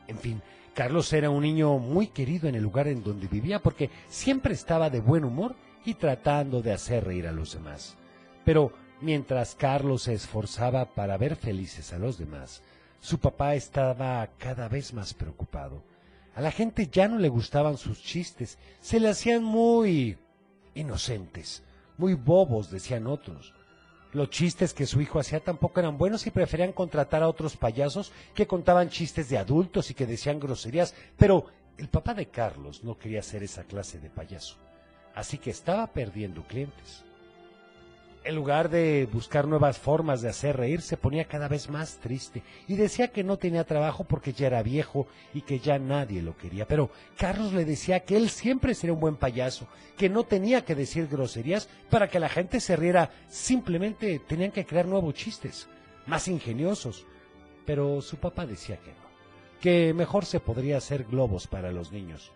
En 0.09 0.18
fin, 0.18 0.42
Carlos 0.74 1.12
era 1.12 1.31
un 1.31 1.42
niño 1.42 1.79
muy 1.79 2.09
querido 2.09 2.48
en 2.48 2.55
el 2.55 2.62
lugar 2.62 2.88
en 2.88 3.02
donde 3.02 3.29
vivía 3.29 3.61
porque 3.61 3.90
siempre 4.09 4.55
estaba 4.55 4.90
de 4.90 5.00
buen 5.00 5.24
humor 5.24 5.55
y 5.85 5.94
tratando 5.94 6.62
de 6.62 6.72
hacer 6.72 7.05
reír 7.05 7.26
a 7.26 7.33
los 7.33 7.55
demás. 7.55 7.96
Pero 8.44 8.72
mientras 9.00 9.55
Carlos 9.55 10.02
se 10.02 10.14
esforzaba 10.14 10.85
para 10.85 11.16
ver 11.16 11.37
felices 11.37 11.92
a 11.92 11.98
los 11.98 12.18
demás, 12.18 12.62
su 13.00 13.18
papá 13.18 13.54
estaba 13.54 14.28
cada 14.38 14.68
vez 14.68 14.92
más 14.92 15.14
preocupado. 15.14 15.82
A 16.35 16.40
la 16.40 16.50
gente 16.50 16.88
ya 16.88 17.09
no 17.09 17.18
le 17.18 17.28
gustaban 17.28 17.78
sus 17.78 18.02
chistes, 18.02 18.59
se 18.80 19.00
le 19.00 19.09
hacían 19.09 19.42
muy 19.42 20.18
inocentes, 20.74 21.62
muy 21.96 22.14
bobos, 22.14 22.70
decían 22.70 23.06
otros. 23.06 23.54
Los 24.12 24.30
chistes 24.30 24.72
que 24.72 24.87
su 24.87 25.00
hijo 25.00 25.18
hacía 25.18 25.40
tampoco 25.40 25.80
eran 25.80 25.98
buenos 25.98 26.26
y 26.26 26.30
preferían 26.30 26.72
contratar 26.72 27.22
a 27.22 27.28
otros 27.28 27.56
payasos 27.56 28.12
que 28.35 28.46
contaban 28.46 28.88
chistes 28.88 29.28
de 29.28 29.38
adultos 29.38 29.90
y 29.90 29.94
que 29.94 30.06
decían 30.06 30.40
groserías, 30.40 30.94
pero 31.16 31.46
el 31.78 31.88
papá 31.88 32.14
de 32.14 32.26
Carlos 32.26 32.82
no 32.85 32.98
quería 32.98 33.22
ser 33.22 33.42
esa 33.42 33.64
clase 33.64 33.98
de 33.98 34.09
payaso, 34.09 34.56
así 35.14 35.38
que 35.38 35.50
estaba 35.50 35.87
perdiendo 35.88 36.46
clientes. 36.46 37.04
En 38.26 38.34
lugar 38.34 38.70
de 38.70 39.08
buscar 39.12 39.46
nuevas 39.46 39.78
formas 39.78 40.20
de 40.20 40.28
hacer 40.28 40.56
reír, 40.56 40.82
se 40.82 40.96
ponía 40.96 41.26
cada 41.26 41.46
vez 41.46 41.70
más 41.70 41.98
triste 42.00 42.42
y 42.66 42.74
decía 42.74 43.12
que 43.12 43.22
no 43.22 43.36
tenía 43.36 43.62
trabajo 43.62 44.02
porque 44.02 44.32
ya 44.32 44.48
era 44.48 44.64
viejo 44.64 45.06
y 45.32 45.42
que 45.42 45.60
ya 45.60 45.78
nadie 45.78 46.22
lo 46.22 46.36
quería. 46.36 46.66
Pero 46.66 46.90
Carlos 47.16 47.52
le 47.52 47.64
decía 47.64 48.00
que 48.00 48.16
él 48.16 48.28
siempre 48.28 48.74
sería 48.74 48.94
un 48.94 49.00
buen 49.00 49.14
payaso, 49.14 49.68
que 49.96 50.08
no 50.08 50.24
tenía 50.24 50.64
que 50.64 50.74
decir 50.74 51.06
groserías 51.06 51.68
para 51.88 52.08
que 52.08 52.18
la 52.18 52.28
gente 52.28 52.58
se 52.58 52.74
riera, 52.74 53.12
simplemente 53.28 54.18
tenían 54.18 54.50
que 54.50 54.66
crear 54.66 54.86
nuevos 54.86 55.14
chistes, 55.14 55.68
más 56.06 56.26
ingeniosos. 56.26 57.06
Pero 57.64 58.02
su 58.02 58.16
papá 58.16 58.44
decía 58.44 58.78
que 58.78 58.90
no, 58.90 59.06
que 59.60 59.94
mejor 59.94 60.24
se 60.24 60.40
podría 60.40 60.78
hacer 60.78 61.04
globos 61.04 61.46
para 61.46 61.70
los 61.70 61.92
niños. 61.92 62.32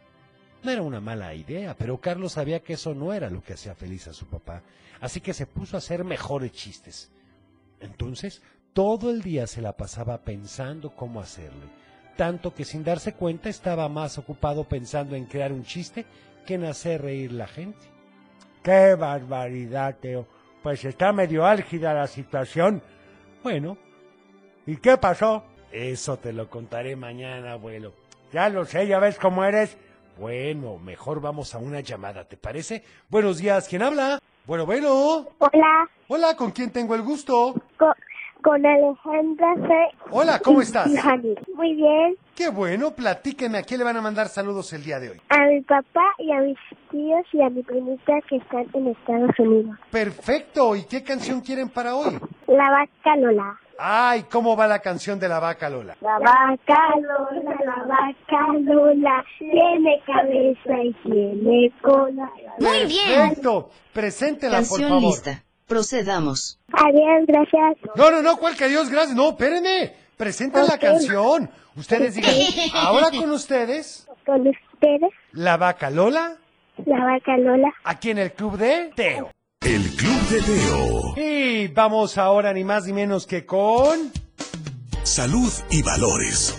No 0.62 0.70
era 0.70 0.83
una 0.83 1.01
mala 1.01 1.35
idea, 1.35 1.75
pero 1.77 2.01
Carlos 2.01 2.33
sabía 2.33 2.61
que 2.61 2.75
eso 2.75 2.94
no 2.94 3.12
era 3.12 3.31
lo 3.31 3.42
que 3.42 3.55
hacía 3.55 3.75
feliz 3.75 4.09
a 4.09 4.12
su 4.12 4.27
papá, 4.27 4.62
así 5.01 5.20
que 5.20 5.33
se 5.33 5.46
puso 5.46 5.77
a 5.77 5.79
hacer 5.79 6.05
mejores 6.05 6.53
chistes. 6.53 7.11
Entonces, 7.81 8.42
todo 8.75 9.11
el 9.11 9.23
día 9.23 9.46
se 9.46 9.62
la 9.62 9.77
pasaba 9.77 10.18
pensando 10.18 10.94
cómo 10.94 11.20
hacerle, 11.20 11.66
tanto 12.16 12.55
que 12.55 12.64
sin 12.64 12.85
darse 12.85 13.14
cuenta 13.14 13.49
estaba 13.49 13.88
más 13.88 14.18
ocupado 14.18 14.64
pensando 14.64 15.16
en 15.16 15.25
crear 15.25 15.53
un 15.53 15.64
chiste 15.64 16.05
que 16.46 16.55
en 16.55 16.64
hacer 16.64 17.03
reír 17.03 17.33
la 17.33 17.46
gente. 17.46 17.79
¡Qué 18.62 18.94
barbaridad, 18.94 19.96
Teo! 20.01 20.27
Pues 20.62 20.85
está 20.85 21.12
medio 21.12 21.46
álgida 21.46 21.94
la 21.94 22.07
situación. 22.07 22.83
Bueno, 23.42 23.79
¿y 24.66 24.77
qué 24.77 24.99
pasó? 24.99 25.44
Eso 25.73 26.18
te 26.18 26.35
lo 26.35 26.51
contaré 26.51 26.96
mañana, 26.96 27.53
abuelo. 27.53 27.94
Ya 28.33 28.51
lo 28.51 28.66
sé, 28.66 28.87
ya 28.87 28.99
ves 28.99 29.18
cómo 29.18 29.44
eres. 29.44 29.79
Bueno, 30.18 30.79
mejor 30.79 31.20
vamos 31.20 31.55
a 31.55 31.59
una 31.59 31.81
llamada, 31.81 32.25
¿te 32.25 32.37
parece? 32.37 32.85
Buenos 33.09 33.38
días, 33.38 33.66
¿quién 33.68 33.83
habla? 33.83 34.18
Bueno, 34.46 34.66
bueno. 34.66 35.29
Hola, 35.38 35.88
Hola, 36.09 36.37
¿con 36.37 36.51
quién 36.51 36.70
tengo 36.70 36.94
el 36.94 37.03
gusto? 37.03 37.55
con, 37.79 37.92
con 38.42 38.66
Alejandra 38.66 39.55
C. 39.55 39.96
Hola, 40.11 40.40
¿cómo 40.40 40.61
estás? 40.61 40.88
Muy 41.55 41.75
bien. 41.75 42.16
Qué 42.35 42.49
bueno, 42.51 42.90
platíquenme, 42.90 43.59
¿a 43.59 43.62
quién 43.62 43.79
le 43.79 43.85
van 43.85 43.96
a 43.96 44.01
mandar 44.03 44.29
saludos 44.29 44.73
el 44.73 44.83
día 44.83 44.99
de 44.99 45.11
hoy? 45.11 45.20
A 45.29 45.46
mi 45.46 45.61
papá 45.62 46.05
y 46.18 46.33
a 46.33 46.40
mis 46.40 46.59
tíos 46.90 47.25
y 47.33 47.40
a 47.42 47.49
mi 47.51 47.62
primita 47.62 48.14
que 48.29 48.37
están 48.37 48.66
en 48.75 48.88
Estados 48.88 49.38
Unidos. 49.38 49.79
Perfecto, 49.90 50.75
¿y 50.77 50.85
qué 50.85 51.03
canción 51.03 51.40
quieren 51.40 51.68
para 51.68 51.94
hoy? 51.94 52.18
La 52.46 52.70
vaca 52.70 53.16
Lola. 53.16 53.59
Ay, 53.83 54.25
¿cómo 54.31 54.57
va 54.57 54.66
la 54.66 54.81
canción 54.81 55.19
de 55.19 55.27
la 55.27 55.40
vaca 55.40 55.71
Lola? 55.71 55.97
La 56.03 56.19
vaca 56.19 56.95
Lola, 56.97 57.57
la 57.64 57.85
vaca 57.87 58.47
Lola, 58.61 59.25
tiene 59.38 60.03
cabeza 60.05 60.83
y 60.85 60.93
tiene 61.03 61.73
cola. 61.81 62.31
Perfecto, 62.59 63.71
preséntela, 63.93 64.59
por 64.59 64.66
Canción 64.69 64.88
favor. 64.90 65.03
lista. 65.03 65.43
Procedamos. 65.66 66.59
Adiós, 66.73 67.25
gracias. 67.27 67.77
No, 67.97 68.11
no, 68.11 68.21
no, 68.23 68.37
¿cuál 68.37 68.55
que 68.57 68.69
Dios, 68.69 68.90
gracias? 68.90 69.16
No, 69.16 69.31
espérenme, 69.31 69.95
presenten 70.16 70.66
la 70.66 70.77
canción. 70.79 71.49
Ustedes 71.77 72.14
digan, 72.16 72.35
ahora 72.75 73.07
con 73.11 73.31
ustedes, 73.31 74.07
Con 74.27 74.47
ustedes, 74.47 75.11
la 75.33 75.57
vaca 75.57 75.88
Lola, 75.88 76.37
la 76.85 77.05
vaca 77.05 77.37
Lola. 77.38 77.73
aquí 77.85 78.11
en 78.11 78.19
el 78.19 78.33
club 78.33 78.59
de 78.59 78.90
Teo. 78.95 79.31
El 79.62 79.83
Club 79.94 80.20
de 80.31 80.40
Teo. 80.40 81.14
Y 81.18 81.68
vamos 81.68 82.16
ahora 82.16 82.51
ni 82.55 82.64
más 82.64 82.87
ni 82.87 82.94
menos 82.94 83.27
que 83.27 83.44
con... 83.44 84.11
Salud 85.03 85.53
y 85.70 85.83
valores. 85.83 86.59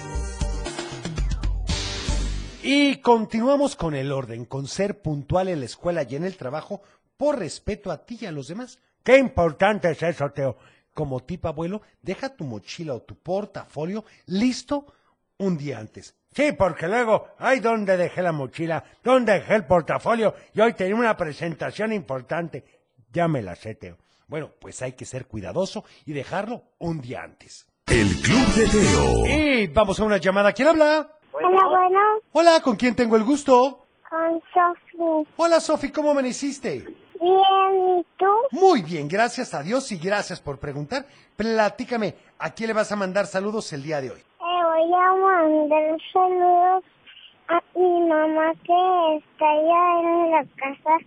Y 2.61 2.97
continuamos 2.97 3.75
con 3.75 3.95
el 3.95 4.11
orden, 4.11 4.45
con 4.45 4.67
ser 4.67 5.01
puntual 5.01 5.47
en 5.47 5.61
la 5.61 5.65
escuela 5.65 6.05
y 6.07 6.15
en 6.15 6.25
el 6.25 6.37
trabajo 6.37 6.83
por 7.17 7.39
respeto 7.39 7.89
a 7.89 8.05
ti 8.05 8.19
y 8.21 8.27
a 8.27 8.31
los 8.31 8.49
demás. 8.49 8.77
Qué 9.03 9.17
importante 9.17 9.89
es 9.89 10.03
eso, 10.03 10.29
Teo. 10.29 10.57
Como 10.93 11.21
tipo 11.21 11.47
abuelo, 11.47 11.81
deja 12.03 12.29
tu 12.29 12.43
mochila 12.43 12.93
o 12.93 13.01
tu 13.01 13.15
portafolio 13.15 14.05
listo 14.27 14.85
un 15.39 15.57
día 15.57 15.79
antes. 15.79 16.15
Sí, 16.35 16.51
porque 16.51 16.87
luego, 16.87 17.29
ay, 17.39 17.61
¿dónde 17.61 17.97
dejé 17.97 18.21
la 18.21 18.31
mochila? 18.31 18.83
¿Dónde 19.03 19.33
dejé 19.33 19.55
el 19.55 19.65
portafolio? 19.65 20.35
Y 20.53 20.61
hoy 20.61 20.73
tenía 20.73 20.95
una 20.95 21.17
presentación 21.17 21.93
importante. 21.93 22.80
Ya 23.12 23.28
me 23.28 23.41
la 23.41 23.56
sé, 23.56 23.76
Teo. 23.76 23.97
Bueno, 24.28 24.52
pues 24.60 24.82
hay 24.82 24.93
que 24.93 25.06
ser 25.06 25.28
cuidadoso 25.28 25.84
y 26.06 26.13
dejarlo 26.13 26.63
un 26.80 27.02
día 27.02 27.21
antes. 27.24 27.67
El 27.88 28.08
Club 28.21 28.47
de 28.56 28.67
Teo. 28.67 29.26
Y 29.28 29.67
vamos 29.67 30.00
a 30.00 30.04
una 30.06 30.17
llamada. 30.17 30.54
¿Quién 30.54 30.69
habla? 30.69 31.12
Hola, 31.34 31.67
bueno, 31.67 32.00
Hola, 32.32 32.62
¿con 32.62 32.76
quién 32.76 32.95
tengo 32.95 33.15
el 33.15 33.24
gusto? 33.24 33.86
con 34.10 34.41
Sofi. 34.54 35.28
Hola, 35.38 35.60
Sofi, 35.62 35.89
¿cómo 35.89 36.12
amaneciste? 36.12 36.80
Bien, 37.19 38.00
¿y 38.00 38.06
tú? 38.17 38.26
Muy 38.52 38.82
bien, 38.82 39.08
gracias 39.08 39.54
a 39.54 39.63
Dios 39.63 39.89
y 39.93 39.97
gracias 39.97 40.41
por 40.41 40.60
preguntar. 40.60 41.06
Platícame, 41.38 42.15
¿a 42.39 42.54
quién 42.54 42.67
le 42.67 42.74
vas 42.74 42.91
a 42.91 42.95
mandar 42.97 43.26
saludos 43.26 43.71
el 43.74 43.84
día 43.84 44.02
de 44.02 44.12
hoy? 44.12 44.19
Eh, 44.19 44.24
voy 44.39 44.93
a 44.93 45.13
mandar 45.15 45.97
saludos 46.12 46.84
a 47.47 47.62
mi 47.78 48.02
mamá 48.10 48.52
que 48.65 49.17
está 49.17 49.50
allá 49.50 50.00
en 50.02 50.32
la 50.32 50.45
casa 50.58 50.97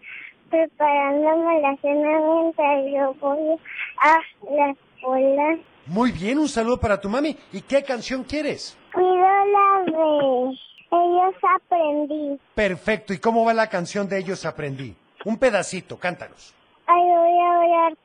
preparándome 0.54 1.60
la 1.60 1.76
cena 1.78 2.20
mientras 2.20 2.84
yo 2.92 3.14
voy 3.20 3.58
a 4.00 4.18
la 4.54 4.70
escuela. 4.70 5.58
Muy 5.86 6.12
bien, 6.12 6.38
un 6.38 6.48
saludo 6.48 6.78
para 6.78 7.00
tu 7.00 7.08
mami. 7.08 7.36
¿Y 7.52 7.60
qué 7.62 7.82
canción 7.82 8.22
quieres? 8.24 8.78
Cuido 8.92 9.16
la 9.16 9.82
de 9.84 10.56
ellos 10.92 11.34
aprendí. 11.56 12.38
Perfecto, 12.54 13.12
¿y 13.12 13.18
cómo 13.18 13.44
va 13.44 13.52
la 13.52 13.68
canción 13.68 14.08
de 14.08 14.18
ellos 14.18 14.46
aprendí? 14.46 14.94
Un 15.24 15.38
pedacito, 15.38 15.98
cántanos. 15.98 16.54
Ay, 16.86 17.02
voy 17.02 17.38
a 17.38 17.56
hablarte 17.56 17.98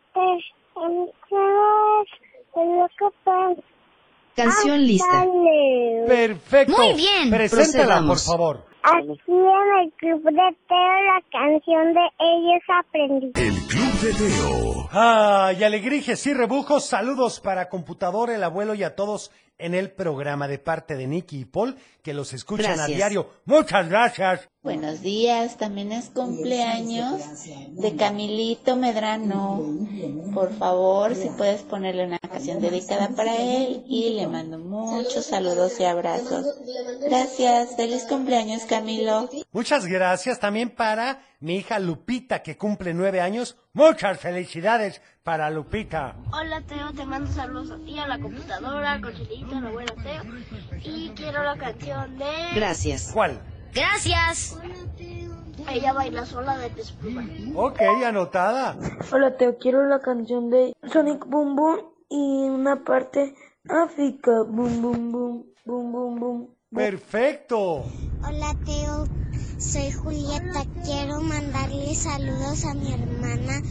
en 0.78 1.10
es 2.56 2.68
lo 2.68 2.88
que 2.98 3.16
pasa. 3.24 3.62
Canción 4.36 4.82
lista. 4.86 5.08
Dale. 5.12 6.06
Perfecto. 6.08 6.78
Muy 6.78 6.94
bien, 6.94 7.30
Preséntala, 7.30 8.02
por 8.08 8.20
favor. 8.20 8.69
Aquí 8.84 9.20
en 9.28 9.80
el 9.82 9.92
club 9.98 10.24
de 10.24 10.58
Teo 10.68 11.02
la 11.04 11.22
canción 11.32 11.94
de 11.94 12.02
ellos 12.20 12.64
aprendí. 12.80 13.32
El 13.36 13.54
Club 13.68 13.94
de 14.02 14.14
Teo. 14.14 14.90
Ay, 14.92 15.64
alegrijes 15.64 16.26
y 16.28 16.34
rebujos, 16.34 16.86
saludos 16.86 17.40
para 17.40 17.70
computadora, 17.70 18.36
el 18.36 18.44
abuelo 18.44 18.74
y 18.74 18.84
a 18.84 18.96
todos 18.96 19.32
en 19.60 19.76
el 19.76 19.92
programa 19.92 20.48
de 20.48 20.58
parte 20.58 20.96
de 20.96 21.06
Nicky 21.06 21.42
y 21.42 21.46
Paul 21.46 21.78
que 22.02 22.14
los 22.14 22.34
escuchan 22.34 22.80
a 22.80 22.88
diario. 22.88 23.30
Muchas 23.46 23.90
gracias. 23.90 24.50
Buenos 24.62 25.02
días, 25.02 25.58
también 25.58 25.92
es 25.92 26.10
cumpleaños 26.10 27.22
de 27.72 27.96
Camilito 27.96 28.76
Medrano. 28.76 29.64
Por 30.34 30.54
favor, 30.58 31.16
si 31.16 31.30
puedes 31.30 31.62
ponerle 31.62 32.06
una 32.06 32.20
canción 32.20 32.60
dedicada 32.60 33.10
para 33.10 33.36
él 33.36 33.84
y 33.88 34.16
le 34.16 34.28
mando 34.28 34.58
muchos 34.58 35.26
saludos 35.26 35.80
y 35.80 35.86
abrazos. 35.86 36.46
Gracias, 37.02 37.76
feliz 37.76 38.04
cumpleaños 38.04 38.64
Camilo. 38.64 39.30
Muchas 39.52 39.86
gracias 39.86 40.40
también 40.40 40.70
para 40.70 41.22
mi 41.40 41.56
hija 41.56 41.80
Lupita 41.80 42.44
que 42.44 42.58
cumple 42.58 42.94
nueve 42.94 43.22
años. 43.22 43.56
Muchas 43.74 44.20
felicidades 44.20 45.02
para 45.30 45.52
Lupita. 45.52 46.16
Hola 46.34 46.60
Teo, 46.62 46.92
te 46.92 47.06
mando 47.06 47.32
saludos 47.32 47.70
a 47.70 47.78
ti, 47.86 48.00
a 48.00 48.08
la 48.08 48.18
computadora, 48.18 48.94
al 48.94 49.02
cochelito, 49.02 49.58
a 49.58 49.62
la 49.62 49.70
abuela 49.70 49.94
Teo. 49.94 50.24
Y 50.84 51.10
quiero 51.10 51.44
la 51.44 51.56
canción 51.56 52.18
de... 52.18 52.26
Gracias. 52.56 53.12
¿Cuál? 53.14 53.40
Gracias. 53.72 54.60
Ella 55.70 55.94
baila 55.94 56.26
sola 56.26 56.58
de 56.58 56.72
Pez 56.72 56.94
Pluma. 56.94 57.28
Ok, 57.54 57.80
anotada. 58.08 58.76
Hola 59.12 59.38
Teo, 59.38 59.60
quiero 59.60 59.86
la 59.86 60.00
canción 60.00 60.50
de 60.50 60.76
Sonic 60.92 61.24
Boom 61.28 61.56
Boom 61.56 61.80
y 62.10 62.50
una 62.50 62.84
parte 62.84 63.36
África 63.70 64.32
Boom 64.48 64.82
Boom 64.82 65.12
Boom 65.12 65.46
Boom 65.64 65.92
Boom 65.92 66.20
Boom. 66.20 66.50
Perfecto. 66.74 67.86
Hola 68.28 68.56
Teo, 68.66 69.06
soy 69.60 69.92
Julieta. 69.92 70.66
Quiero 70.84 71.22
mandarle 71.22 71.94
saludos 71.94 72.66
a 72.66 72.74
mi 72.74 72.94
hermana 72.94 73.62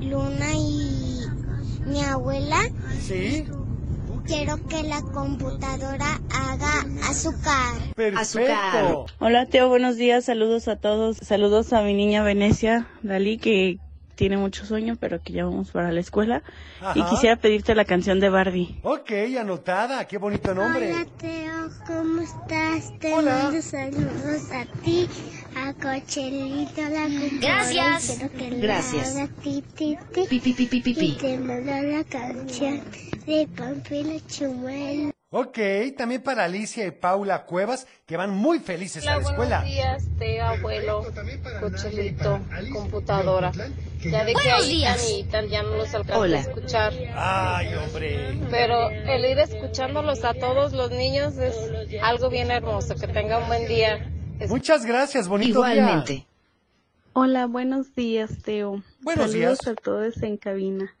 Luna 0.00 0.54
y 0.54 0.89
mi 1.90 2.00
abuela. 2.02 2.58
¿Sí? 3.00 3.46
Quiero 4.26 4.64
que 4.68 4.82
la 4.84 5.02
computadora 5.02 6.20
haga 6.32 6.86
azúcar. 7.08 7.74
Perfecto. 7.96 9.06
Hola 9.18 9.46
Teo, 9.46 9.68
buenos 9.68 9.96
días, 9.96 10.24
saludos 10.24 10.68
a 10.68 10.76
todos, 10.76 11.16
saludos 11.16 11.72
a 11.72 11.82
mi 11.82 11.94
niña 11.94 12.22
Venecia 12.22 12.86
Dalí 13.02 13.38
que 13.38 13.78
tiene 14.20 14.36
mucho 14.36 14.66
sueño 14.66 14.96
pero 15.00 15.22
que 15.22 15.32
ya 15.32 15.46
vamos 15.46 15.70
para 15.70 15.90
la 15.90 16.00
escuela 16.00 16.42
y 16.94 17.00
Ajá. 17.00 17.08
quisiera 17.08 17.36
pedirte 17.36 17.74
la 17.74 17.86
canción 17.86 18.20
de 18.20 18.28
Barbie. 18.28 18.78
Ok, 18.82 19.10
anotada. 19.40 20.06
Qué 20.06 20.18
bonito 20.18 20.54
nombre. 20.54 20.92
Hola 20.92 21.06
Teo, 21.16 21.70
¿cómo 21.86 22.20
estás? 22.20 22.98
Te 22.98 23.14
Hola. 23.14 23.44
mando 23.44 23.62
saludos 23.62 24.52
a 24.52 24.66
ti, 24.82 25.08
a 25.56 25.72
Cochelito, 25.72 26.82
a 26.82 26.88
la. 26.90 27.08
Gracias. 27.40 28.18
Que 28.36 28.50
Gracias. 28.60 29.16
haga 29.16 29.28
ti, 29.42 29.64
ti, 29.74 29.96
ti. 30.12 30.26
Pi, 30.28 30.38
pi, 30.38 30.52
pi, 30.52 30.66
pi, 30.66 30.80
pi, 30.82 30.94
pi. 30.94 31.06
Y 31.06 31.16
te 31.16 31.38
mando 31.38 31.72
la 31.72 32.04
canción 32.04 32.82
de 33.24 33.48
Pampilo 33.56 34.18
Chumuelo. 34.28 35.09
Ok, 35.32 35.58
también 35.96 36.22
para 36.22 36.42
Alicia 36.44 36.84
y 36.86 36.90
Paula 36.90 37.44
Cuevas 37.46 37.86
que 38.04 38.16
van 38.16 38.30
muy 38.30 38.58
felices 38.58 39.06
a 39.06 39.16
la 39.16 39.22
escuela. 39.22 39.62
días, 39.62 40.04
Teo, 40.18 40.44
abuelo, 40.44 41.06
cochelito, 41.60 42.40
computadora. 42.72 43.52
Ya 43.52 44.24
de 44.24 44.32
que 44.32 44.32
Buenos 44.32 44.52
ahí 44.64 44.68
días. 44.68 44.96
tan 45.06 45.14
y 45.14 45.24
tan 45.24 45.48
ya 45.48 45.62
no 45.62 45.76
los 45.76 45.94
alcanzo 45.94 46.20
Hola. 46.22 46.38
a 46.38 46.40
escuchar. 46.40 46.92
Ay, 47.14 47.74
hombre. 47.74 48.40
Pero 48.50 48.90
el 48.90 49.24
ir 49.24 49.38
escuchándolos 49.38 50.24
a 50.24 50.34
todos 50.34 50.72
los 50.72 50.90
niños 50.90 51.36
es 51.38 51.54
algo 52.02 52.28
bien 52.28 52.50
hermoso. 52.50 52.96
Que 52.96 53.06
tenga 53.06 53.38
un 53.38 53.46
buen 53.46 53.68
día. 53.68 54.10
Muchas 54.48 54.84
gracias, 54.84 55.28
bonito 55.28 55.62
día. 55.62 55.74
Igualmente. 55.76 56.26
Hola, 57.12 57.46
buenos 57.46 57.94
días 57.94 58.42
Teo. 58.42 58.82
Buenos 59.02 59.30
saludos 59.30 59.58
días. 59.60 59.68
a 59.68 59.74
todos 59.80 60.22
en 60.24 60.38
cabina. 60.38 60.96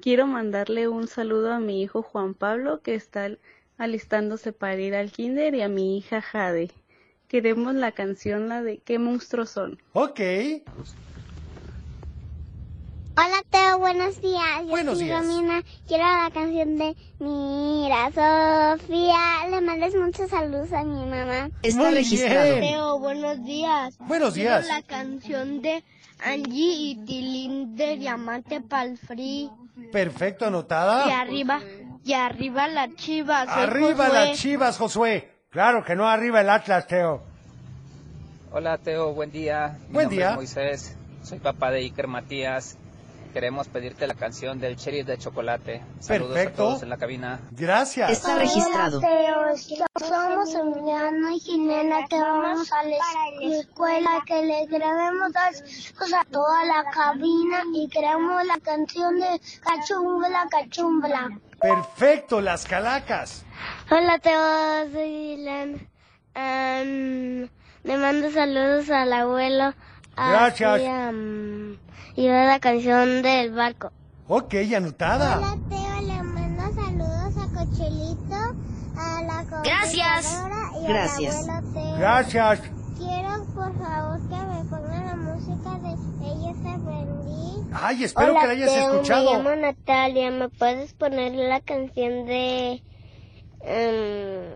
Quiero 0.00 0.26
mandarle 0.26 0.88
un 0.88 1.08
saludo 1.08 1.52
a 1.52 1.58
mi 1.58 1.82
hijo 1.82 2.02
Juan 2.02 2.32
Pablo 2.34 2.80
que 2.80 2.94
está 2.94 3.28
alistándose 3.78 4.52
para 4.52 4.76
ir 4.76 4.94
al 4.94 5.10
kinder 5.10 5.54
y 5.54 5.62
a 5.62 5.68
mi 5.68 5.98
hija 5.98 6.20
Jade. 6.22 6.70
Queremos 7.28 7.74
la 7.74 7.92
canción, 7.92 8.48
la 8.48 8.62
de 8.62 8.78
¿Qué 8.78 8.98
monstruos 8.98 9.50
son? 9.50 9.78
Ok. 9.92 10.20
Hola 13.18 13.42
Teo, 13.50 13.78
buenos 13.78 14.20
días. 14.20 14.42
Yo 14.62 14.66
Buenos 14.68 14.98
soy 14.98 15.06
días. 15.06 15.24
Romina. 15.26 15.62
Quiero 15.88 16.04
la 16.04 16.30
canción 16.32 16.76
de 16.76 16.94
Mira 17.18 18.06
Sofía. 18.12 19.48
Le 19.50 19.60
mandes 19.62 19.94
muchos 19.94 20.28
saludos 20.28 20.70
a 20.72 20.84
mi 20.84 21.04
mamá. 21.06 21.50
Está 21.62 21.84
Muy 21.84 21.94
registrado. 21.94 22.44
bien. 22.58 22.60
Teo, 22.60 22.98
buenos 22.98 23.42
días. 23.44 23.96
Buenos 24.00 24.34
Quiero 24.34 24.50
días. 24.50 24.68
la 24.68 24.82
canción 24.82 25.62
de 25.62 25.82
Angie 26.22 26.74
y 26.76 26.96
Tilín 27.06 27.74
de 27.74 27.96
Diamante 27.96 28.60
Pal 28.60 28.98
Free. 28.98 29.50
Perfecto, 29.92 30.44
Y 30.44 30.48
anotada. 30.48 31.20
arriba, 31.20 31.60
y 32.06 32.12
arriba 32.14 32.68
la 32.68 32.94
chiva. 32.94 33.44
soy 33.46 33.62
Arriba 33.64 34.06
Josué. 34.06 34.12
las 34.28 34.38
chivas, 34.38 34.78
Josué. 34.78 35.32
Claro 35.50 35.84
que 35.84 35.96
no, 35.96 36.08
arriba 36.08 36.40
el 36.40 36.50
Atlas, 36.50 36.86
Teo. 36.86 37.22
Hola 38.52 38.78
Teo, 38.78 39.12
buen 39.12 39.30
día. 39.32 39.76
Mi 39.88 39.94
Buen 39.94 40.08
día. 40.08 40.30
es 40.30 40.36
Moisés, 40.36 40.96
soy 41.22 41.40
papá 41.40 41.70
de 41.72 41.80
Iker 41.80 42.06
Matías. 42.06 42.78
Queremos 43.32 43.68
pedirte 43.68 44.06
la 44.06 44.14
canción 44.14 44.60
del 44.60 44.76
cherry 44.76 45.02
de 45.02 45.18
chocolate. 45.18 45.82
Saludos 46.00 46.32
Perfecto. 46.32 46.62
a 46.62 46.66
todos 46.68 46.82
en 46.84 46.88
la 46.88 46.96
cabina. 46.96 47.40
Gracias. 47.50 48.10
Está 48.10 48.38
registrado. 48.38 48.98
Hola 48.98 49.08
Teo, 49.08 49.56
somos 50.08 50.54
Emiliano 50.54 51.30
y 51.32 51.40
Jimena 51.40 52.06
que 52.08 52.18
vamos 52.18 52.72
a 52.72 52.82
la 52.84 53.58
escuela 53.58 54.22
que 54.24 54.42
le 54.42 54.66
saludos 54.68 55.34
a 56.14 56.24
toda 56.30 56.64
la 56.64 56.84
cabina 56.90 57.62
y 57.74 57.88
queremos 57.88 58.42
la 58.46 58.58
canción 58.60 59.18
de 59.20 59.40
Cachumbla, 59.60 60.46
Cachumbla. 60.50 61.28
Perfecto, 61.74 62.40
las 62.40 62.64
calacas. 62.64 63.44
Hola 63.90 64.18
Teo, 64.18 64.90
soy 64.92 65.36
Dylan. 65.36 65.88
Am, 66.34 67.48
le 67.84 67.96
mando 67.98 68.30
saludos 68.30 68.88
al 68.90 69.12
abuelo. 69.12 69.72
a- 70.16 70.30
Gracias. 70.30 70.80
Y, 70.80 70.86
am, 70.86 71.76
y 72.14 72.28
a 72.28 72.44
la 72.44 72.60
canción 72.60 73.22
del 73.22 73.52
barco. 73.52 73.90
Ok, 74.28 74.54
anotada. 74.76 75.38
Hola 75.38 75.56
Teo, 75.68 76.06
le 76.06 76.22
mando 76.22 76.62
saludos 76.74 77.36
a 77.36 77.46
Cochelito, 77.58 78.54
a 78.96 79.22
la 79.22 79.44
Gracias. 79.62 80.42
y 80.82 80.86
Gracias. 80.86 81.36
al 81.36 81.50
abuelo 81.50 81.72
Teo. 81.74 81.96
Gracias. 81.98 82.60
Quiero 82.96 83.44
por 83.54 83.72
favor 83.78 84.18
que 84.28 84.36
me 84.36 84.64
pongan 84.70 85.06
la 85.06 85.16
música 85.16 85.70
de 85.80 85.90
Ellos 86.26 86.56
Aprendí. 86.60 87.15
Ay, 87.82 88.04
espero 88.04 88.30
Hola, 88.30 88.40
que 88.40 88.46
la 88.46 88.52
hayas 88.54 88.72
Teo, 88.72 88.92
escuchado. 88.92 89.24
Me 89.24 89.36
llamo 89.36 89.56
Natalia, 89.56 90.30
¿me 90.30 90.48
puedes 90.48 90.94
poner 90.94 91.34
la 91.34 91.60
canción 91.60 92.24
de 92.24 92.82
em, 93.60 94.54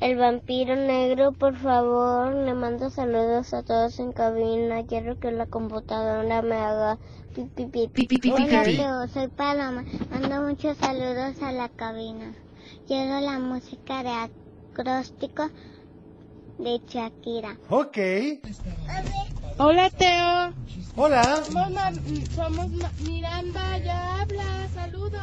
El 0.00 0.16
vampiro 0.16 0.74
negro, 0.74 1.32
por 1.32 1.56
favor? 1.56 2.34
Le 2.34 2.54
mando 2.54 2.90
saludos 2.90 3.54
a 3.54 3.62
todos 3.62 4.00
en 4.00 4.12
cabina. 4.12 4.84
Quiero 4.86 5.20
que 5.20 5.30
la 5.30 5.46
computadora 5.46 6.42
me 6.42 6.56
haga 6.56 6.98
pi 7.34 7.44
pi 7.44 7.66
pi. 7.66 7.88
Pi, 7.88 8.30
Hola. 8.30 8.64
Teo, 8.64 9.08
soy 9.08 9.28
Paloma. 9.28 9.84
Mando 10.10 10.42
muchos 10.42 10.76
saludos 10.78 11.40
a 11.42 11.52
la 11.52 11.68
cabina. 11.68 12.34
Quiero 12.88 13.20
la 13.20 13.38
música 13.38 14.02
de 14.02 14.10
acróstico 14.72 15.48
de 16.62 16.80
Shakira. 16.88 17.56
Ok. 17.68 17.98
Hola, 19.58 19.90
Teo. 19.90 20.52
Hola. 20.96 21.42
Somos, 21.44 21.70
Ma- 21.72 21.92
somos 22.34 22.70
Ma- 22.70 22.90
Miranda, 23.00 23.78
ya 23.78 24.20
habla, 24.20 24.44
saludos. 24.74 25.20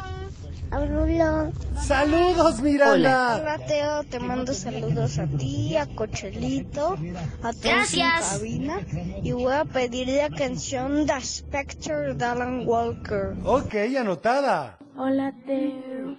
Hola. 0.72 1.50
Saludos, 1.82 2.60
Miranda. 2.60 3.38
Hola 3.40 3.58
Teo, 3.66 4.04
te 4.04 4.20
mando 4.20 4.54
saludos 4.54 5.18
a 5.18 5.26
ti, 5.26 5.76
a 5.76 5.86
Cochelito, 5.86 6.96
a 7.42 7.52
todos 7.52 7.60
Gracias. 7.62 8.32
en 8.34 8.38
cabina 8.38 8.80
y 9.22 9.32
voy 9.32 9.52
a 9.52 9.64
pedir 9.64 10.08
la 10.08 10.30
canción 10.30 11.06
The 11.06 11.20
Spectre 11.20 12.14
de 12.14 12.24
Alan 12.24 12.66
Walker. 12.68 13.34
Ok, 13.44 13.74
anotada. 13.98 14.78
Hola, 14.96 15.32
Teo. 15.44 16.16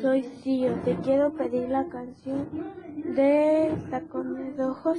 Soy 0.00 0.22
Cío. 0.42 0.74
Te 0.84 0.96
quiero 0.96 1.32
pedir 1.34 1.68
la 1.68 1.86
canción 1.88 2.48
de 3.14 3.72
Tacones 3.90 4.56
de 4.56 4.64
Ojos 4.64 4.98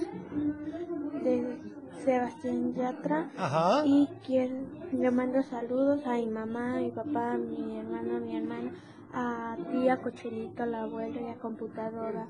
de 1.23 1.57
Sebastián 2.03 2.73
Yatra. 2.75 3.29
Ajá. 3.37 3.83
Y 3.85 4.07
quiero, 4.25 4.55
le 4.91 5.11
mando 5.11 5.41
saludos 5.43 6.05
a 6.05 6.13
mi 6.13 6.27
mamá, 6.27 6.77
a 6.77 6.79
mi 6.79 6.91
papá, 6.91 7.33
a 7.33 7.37
mi 7.37 7.77
hermano, 7.79 8.17
a 8.17 8.19
mi 8.19 8.37
hermana, 8.37 8.71
a 9.13 9.57
ti, 9.71 9.89
a 9.89 9.97
Cochelito, 9.97 10.63
a 10.63 10.65
la 10.65 10.83
abuela 10.83 11.19
y 11.21 11.29
a 11.29 11.35
computadora. 11.35 12.27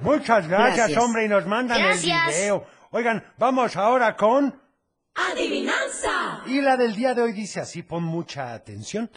Muchas 0.00 0.48
gracias, 0.48 0.88
Gracias. 0.88 1.02
hombre, 1.02 1.24
y 1.24 1.28
nos 1.28 1.46
mandan 1.46 1.78
Gracias. 1.78 2.28
el 2.28 2.34
video. 2.34 2.64
Oigan, 2.90 3.24
vamos 3.38 3.76
ahora 3.76 4.16
con... 4.16 4.60
¡Adivinanza! 5.14 6.42
Y 6.46 6.60
la 6.60 6.76
del 6.76 6.94
día 6.94 7.14
de 7.14 7.22
hoy 7.22 7.32
dice 7.32 7.60
así, 7.60 7.82
pon 7.82 8.02
mucha 8.02 8.54
atención. 8.54 9.10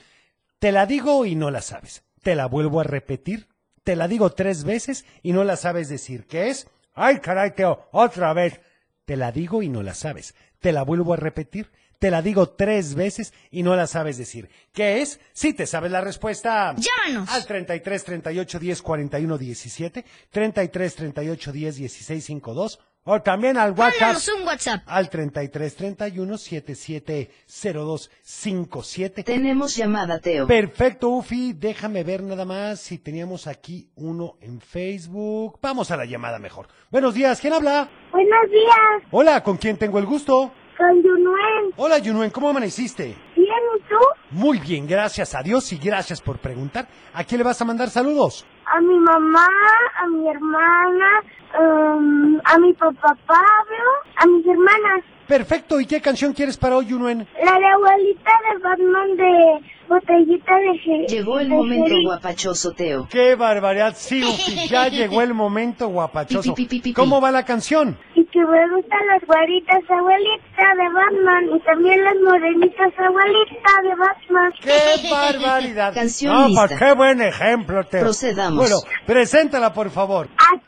Te 0.60 0.72
la 0.72 0.86
digo 0.86 1.26
y 1.26 1.36
no 1.36 1.52
la 1.52 1.62
sabes. 1.62 2.04
Te 2.26 2.34
la 2.34 2.48
vuelvo 2.48 2.80
a 2.80 2.84
repetir. 2.84 3.48
Te 3.84 3.96
la 3.96 4.08
digo 4.08 4.32
tres 4.32 4.64
veces 4.64 5.06
y 5.22 5.32
no 5.32 5.44
la 5.44 5.58
sabes 5.58 5.90
decir. 5.90 6.26
¿Qué 6.26 6.50
es? 6.50 6.68
Ay, 6.96 7.20
caray, 7.20 7.52
Teo, 7.52 7.88
otra 7.92 8.34
vez. 8.34 8.62
Te 9.06 9.16
la 9.16 9.32
digo 9.32 9.62
y 9.62 9.70
no 9.70 9.84
la 9.84 9.94
sabes. 9.94 10.34
Te 10.60 10.72
la 10.72 10.82
vuelvo 10.82 11.14
a 11.14 11.18
repetir. 11.18 11.72
Te 12.00 12.10
la 12.10 12.24
digo 12.24 12.50
tres 12.50 12.96
veces 12.96 13.32
y 13.52 13.62
no 13.62 13.76
la 13.76 13.86
sabes 13.86 14.18
decir. 14.18 14.50
¿Qué 14.74 15.04
es? 15.04 15.20
Si 15.34 15.54
te 15.54 15.68
sabes 15.68 15.92
la 15.92 16.02
respuesta. 16.02 16.74
Llámanos. 16.76 17.30
Al 17.30 17.46
33 17.46 18.04
38 18.04 18.60
10 18.60 18.82
41 18.82 19.38
17, 19.38 20.06
33 20.32 20.96
38 20.96 21.52
10 21.52 21.76
16 21.76 22.26
52 22.26 22.80
o 23.08 23.22
también 23.22 23.56
al 23.58 23.72
WhatsApp. 23.72 24.18
Un 24.40 24.48
WhatsApp. 24.48 24.82
Al 24.88 25.10
33 25.10 25.76
31 25.76 26.38
77 26.38 27.30
02 27.74 28.12
57. 28.22 29.24
Tenemos 29.24 29.76
llamada, 29.76 30.20
Teo. 30.20 30.48
Perfecto, 30.48 31.10
Ufi. 31.10 31.54
Déjame 31.54 32.04
ver 32.04 32.24
nada 32.24 32.46
más 32.46 32.80
si 32.80 32.98
teníamos 32.98 33.48
aquí 33.48 33.90
uno 33.96 34.38
en 34.42 34.60
Facebook. 34.60 35.60
Vamos 35.62 35.92
a 35.92 35.98
la 35.98 36.06
llamada 36.06 36.40
mejor. 36.40 36.68
Buenos 36.90 37.14
días, 37.14 37.40
¿quién 37.40 37.54
habla? 37.54 37.90
Buenos 38.12 38.52
días, 38.52 39.10
Hola, 39.12 39.44
¿con 39.44 39.58
quién 39.58 39.78
tengo 39.78 40.00
el 40.00 40.06
gusto? 40.06 40.52
con 40.78 41.02
Yunuen. 41.02 41.74
Hola, 41.78 42.00
Yunuen, 42.00 42.32
¿cómo 42.32 42.50
amaneciste? 42.50 43.16
¿Bien 43.36 43.48
y 43.78 43.82
tú? 43.88 43.96
Muy 44.32 44.60
bien, 44.60 44.86
gracias 44.88 45.34
a 45.34 45.42
Dios 45.42 45.72
y 45.72 45.78
gracias 45.78 46.20
por 46.22 46.40
preguntar. 46.40 46.88
¿A 47.14 47.24
quién 47.24 47.38
le 47.40 47.46
vas 47.46 47.62
a 47.62 47.66
mandar 47.66 47.90
saludos? 47.90 48.46
A 48.76 48.82
mi 48.82 49.00
mamá, 49.00 49.48
a 50.02 50.08
mi 50.08 50.28
hermana, 50.28 51.24
um, 51.58 52.42
a 52.44 52.58
mi 52.60 52.74
papá 52.74 53.16
Pablo, 53.26 53.92
a 54.18 54.26
mis 54.26 54.46
hermanas. 54.46 55.15
Perfecto, 55.28 55.80
¿y 55.80 55.86
qué 55.86 56.02
canción 56.02 56.34
quieres 56.34 56.58
para 56.58 56.78
hoy, 56.78 56.86
Yunuen? 56.88 57.28
La 57.44 57.58
de 57.60 57.66
abuelita 57.68 58.32
de 58.54 58.60
Batman 58.62 59.18
de 59.18 59.70
botellita 59.88 60.56
de 60.58 60.78
ge- 60.80 61.06
Llegó 61.08 61.40
el 61.40 61.50
de 61.50 61.56
momento 61.56 61.96
guapachoso, 62.04 62.72
Teo. 62.74 63.08
¡Qué 63.10 63.36
barbaridad! 63.36 63.94
Sí, 63.96 64.24
Ufi, 64.24 64.68
ya 64.68 64.88
llegó 64.90 65.22
el 65.22 65.34
momento 65.34 65.88
guapachoso. 65.90 66.54
Pi, 66.54 66.64
pi, 66.64 66.66
pi, 66.66 66.80
pi, 66.80 66.90
pi. 66.90 66.94
¿Cómo 66.94 67.20
va 67.22 67.32
la 67.32 67.44
canción? 67.46 67.98
Y 68.16 68.26
que 68.26 68.40
me 68.40 68.70
gustan 68.76 69.00
las 69.08 69.22
guaritas 69.26 69.82
abuelita 69.90 70.76
de 70.78 70.90
Batman 70.94 71.56
y 71.56 71.60
también 71.62 72.04
las 72.04 72.16
morenitas 72.24 72.94
abuelita 72.98 73.82
de 73.84 73.96
Batman. 73.96 74.54
¡Qué 74.62 75.10
barbaridad! 75.12 75.94
Canción 75.94 76.34
no, 76.34 76.48
lista. 76.48 76.68
pues 76.68 76.80
qué 76.80 76.94
buen 76.94 77.22
ejemplo, 77.22 77.84
Teo. 77.84 78.02
Procedamos. 78.02 78.58
Bueno, 78.58 78.78
preséntala, 79.06 79.74
por 79.74 79.90
favor. 79.90 80.28
Aquí 80.38 80.65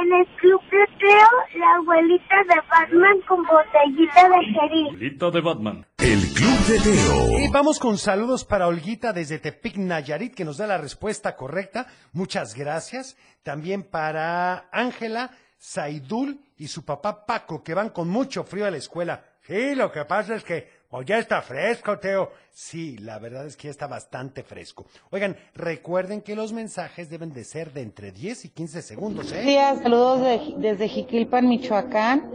en 0.00 0.12
el 0.12 0.26
club 0.36 0.60
de 0.70 0.86
Teo, 0.98 1.60
la 1.60 1.76
abuelita 1.76 2.36
de 2.48 2.60
Batman 2.68 3.20
con 3.28 3.42
botellita 3.44 4.28
de 4.28 4.44
Jerry. 4.52 4.88
Abuelita 4.88 5.30
de 5.30 5.40
Batman. 5.40 5.86
El 5.98 6.20
Club 6.34 6.58
de 6.68 6.80
Teo. 6.80 7.40
Y 7.40 7.48
vamos 7.50 7.78
con 7.78 7.98
saludos 7.98 8.44
para 8.44 8.66
Olguita 8.66 9.12
desde 9.12 9.38
Tepic 9.38 9.76
Nayarit, 9.76 10.34
que 10.34 10.44
nos 10.44 10.58
da 10.58 10.66
la 10.66 10.78
respuesta 10.78 11.36
correcta. 11.36 11.86
Muchas 12.12 12.54
gracias. 12.54 13.16
También 13.42 13.82
para 13.82 14.68
Ángela, 14.72 15.30
Saidul 15.58 16.40
y 16.56 16.68
su 16.68 16.84
papá 16.84 17.26
Paco, 17.26 17.62
que 17.62 17.74
van 17.74 17.90
con 17.90 18.08
mucho 18.08 18.44
frío 18.44 18.66
a 18.66 18.70
la 18.70 18.78
escuela. 18.78 19.24
Sí, 19.42 19.74
lo 19.74 19.92
que 19.92 20.04
pasa 20.04 20.34
es 20.34 20.44
que 20.44 20.68
pues 20.94 21.06
ya 21.08 21.18
está 21.18 21.42
fresco, 21.42 21.98
Teo. 21.98 22.30
Sí, 22.52 22.98
la 22.98 23.18
verdad 23.18 23.46
es 23.46 23.56
que 23.56 23.64
ya 23.66 23.72
está 23.72 23.88
bastante 23.88 24.44
fresco. 24.44 24.86
Oigan, 25.10 25.36
recuerden 25.56 26.22
que 26.22 26.36
los 26.36 26.52
mensajes 26.52 27.10
deben 27.10 27.32
de 27.32 27.42
ser 27.42 27.72
de 27.72 27.82
entre 27.82 28.12
10 28.12 28.44
y 28.44 28.48
15 28.50 28.80
segundos, 28.80 29.32
¿eh? 29.32 29.40
Días, 29.42 29.80
saludos 29.82 30.20
de- 30.20 30.54
desde 30.58 30.86
Jiquilpan, 30.88 31.48
Michoacán. 31.48 32.30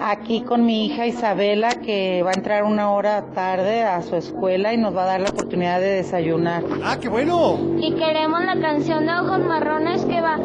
Aquí 0.00 0.40
con 0.42 0.64
mi 0.64 0.86
hija 0.86 1.06
Isabela, 1.06 1.68
que 1.84 2.22
va 2.22 2.30
a 2.30 2.34
entrar 2.34 2.64
una 2.64 2.92
hora 2.92 3.26
tarde 3.34 3.82
a 3.82 4.00
su 4.00 4.16
escuela 4.16 4.72
y 4.72 4.78
nos 4.78 4.96
va 4.96 5.02
a 5.02 5.06
dar 5.06 5.20
la 5.20 5.28
oportunidad 5.28 5.78
de 5.80 5.88
desayunar. 5.96 6.64
¡Ah, 6.82 6.96
qué 6.98 7.10
bueno! 7.10 7.58
Y 7.78 7.94
queremos 7.94 8.42
la 8.46 8.58
canción 8.58 9.04
de 9.04 9.12
ojos 9.12 9.40
marrones 9.40 10.02
que 10.06 10.18
va 10.22 10.38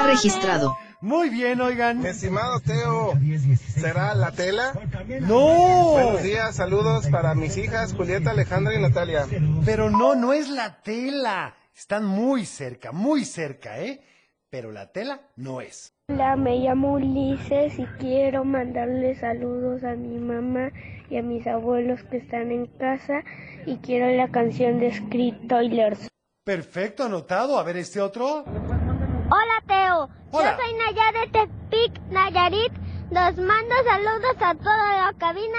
Está 0.00 0.12
registrado. 0.12 0.78
Muy 1.02 1.28
bien, 1.28 1.60
oigan. 1.60 2.06
Estimado 2.06 2.58
Teo, 2.60 3.12
¿será 3.74 4.14
la 4.14 4.32
tela? 4.32 4.72
¡No! 5.20 5.90
Buenos 5.92 6.22
días, 6.22 6.56
saludos 6.56 7.06
para 7.08 7.34
mis 7.34 7.58
hijas 7.58 7.92
Julieta, 7.92 8.30
Alejandra 8.30 8.74
y 8.74 8.80
Natalia. 8.80 9.26
Pero 9.66 9.90
no, 9.90 10.14
no 10.14 10.32
es 10.32 10.48
la 10.48 10.80
tela. 10.80 11.54
Están 11.76 12.06
muy 12.06 12.46
cerca, 12.46 12.92
muy 12.92 13.26
cerca, 13.26 13.78
¿eh? 13.78 14.00
Pero 14.48 14.72
la 14.72 14.90
tela 14.90 15.20
no 15.36 15.60
es. 15.60 15.92
Hola, 16.08 16.34
me 16.36 16.56
llamo 16.60 16.94
Ulises 16.94 17.78
y 17.78 17.84
quiero 17.98 18.42
mandarle 18.44 19.20
saludos 19.20 19.84
a 19.84 19.94
mi 19.96 20.18
mamá 20.18 20.70
y 21.10 21.18
a 21.18 21.22
mis 21.22 21.46
abuelos 21.46 22.00
que 22.04 22.16
están 22.16 22.50
en 22.52 22.66
casa 22.78 23.22
y 23.66 23.76
quiero 23.76 24.10
la 24.16 24.30
canción 24.30 24.80
de 24.80 24.86
Street 24.86 25.34
Toilers. 25.46 26.08
Perfecto, 26.42 27.04
anotado. 27.04 27.58
A 27.58 27.62
ver, 27.62 27.76
este 27.76 28.00
otro. 28.00 28.46
Hola 29.30 29.62
Teo, 29.66 30.08
Hola. 30.32 30.56
yo 30.56 30.64
soy 30.64 30.74
Naya 30.74 31.20
de 31.20 31.26
Tepic, 31.30 32.00
Nayarit. 32.10 32.72
Nos 33.10 33.36
mando 33.36 33.74
saludos 33.84 34.36
a 34.40 34.54
toda 34.54 35.06
la 35.06 35.12
cabina 35.18 35.58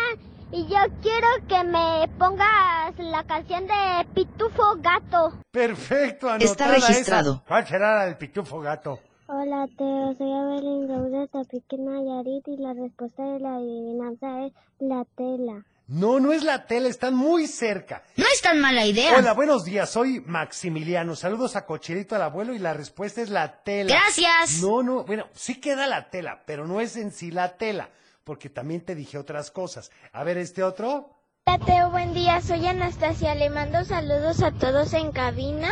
y 0.52 0.68
yo 0.68 0.78
quiero 1.02 1.28
que 1.48 1.64
me 1.64 2.08
pongas 2.18 2.98
la 2.98 3.24
canción 3.24 3.68
de 3.68 4.06
Pitufo 4.14 4.76
Gato. 4.80 5.34
Perfecto, 5.52 6.30
anotada 6.30 6.52
Está 6.52 6.68
registrado. 6.88 7.32
esa. 7.36 7.44
¿Cuál 7.48 7.68
será 7.68 7.96
la 7.96 8.06
del 8.06 8.18
pitufo 8.18 8.60
gato? 8.60 9.00
Hola 9.28 9.66
Teo, 9.78 10.14
soy 10.18 10.32
Abelín 10.34 10.90
Raúl 10.90 11.12
de 11.12 11.28
Tepic, 11.28 11.80
Nayarit 11.80 12.48
y 12.48 12.58
la 12.58 12.74
respuesta 12.74 13.24
de 13.24 13.40
la 13.40 13.56
adivinanza 13.56 14.46
es 14.46 14.54
la 14.80 15.06
tela. 15.16 15.64
No, 15.92 16.22
no 16.22 16.32
es 16.32 16.46
la 16.46 16.68
tela, 16.68 16.88
están 16.88 17.14
muy 17.16 17.48
cerca. 17.48 18.02
No 18.16 18.24
es 18.24 18.42
tan 18.42 18.62
mala 18.62 18.86
idea. 18.86 19.14
Hola, 19.18 19.34
buenos 19.34 19.66
días, 19.66 19.90
soy 19.90 20.22
Maximiliano. 20.22 21.18
Saludos 21.18 21.58
a 21.58 21.66
Cocherito 21.66 22.16
al 22.16 22.22
abuelo 22.22 22.54
y 22.54 22.60
la 22.60 22.74
respuesta 22.74 23.22
es 23.22 23.30
la 23.30 23.62
tela. 23.62 23.94
Gracias. 23.94 24.62
No, 24.62 24.82
no, 24.84 25.04
bueno, 25.04 25.28
sí 25.34 25.60
queda 25.60 25.88
la 25.88 26.10
tela, 26.10 26.44
pero 26.46 26.66
no 26.66 26.80
es 26.80 26.96
en 26.96 27.12
sí 27.12 27.30
la 27.30 27.58
tela, 27.58 27.90
porque 28.24 28.50
también 28.50 28.86
te 28.86 28.96
dije 28.96 29.18
otras 29.18 29.52
cosas. 29.52 29.92
A 30.14 30.24
ver, 30.24 30.38
este 30.38 30.64
otro. 30.64 31.21
Hola 31.54 31.66
Teo, 31.66 31.90
buen 31.90 32.14
día. 32.14 32.40
Soy 32.40 32.66
Anastasia. 32.66 33.36
Le 33.36 33.50
mando 33.50 33.84
saludos 33.84 34.42
a 34.42 34.52
todos 34.54 34.94
en 34.94 35.12
cabina. 35.12 35.68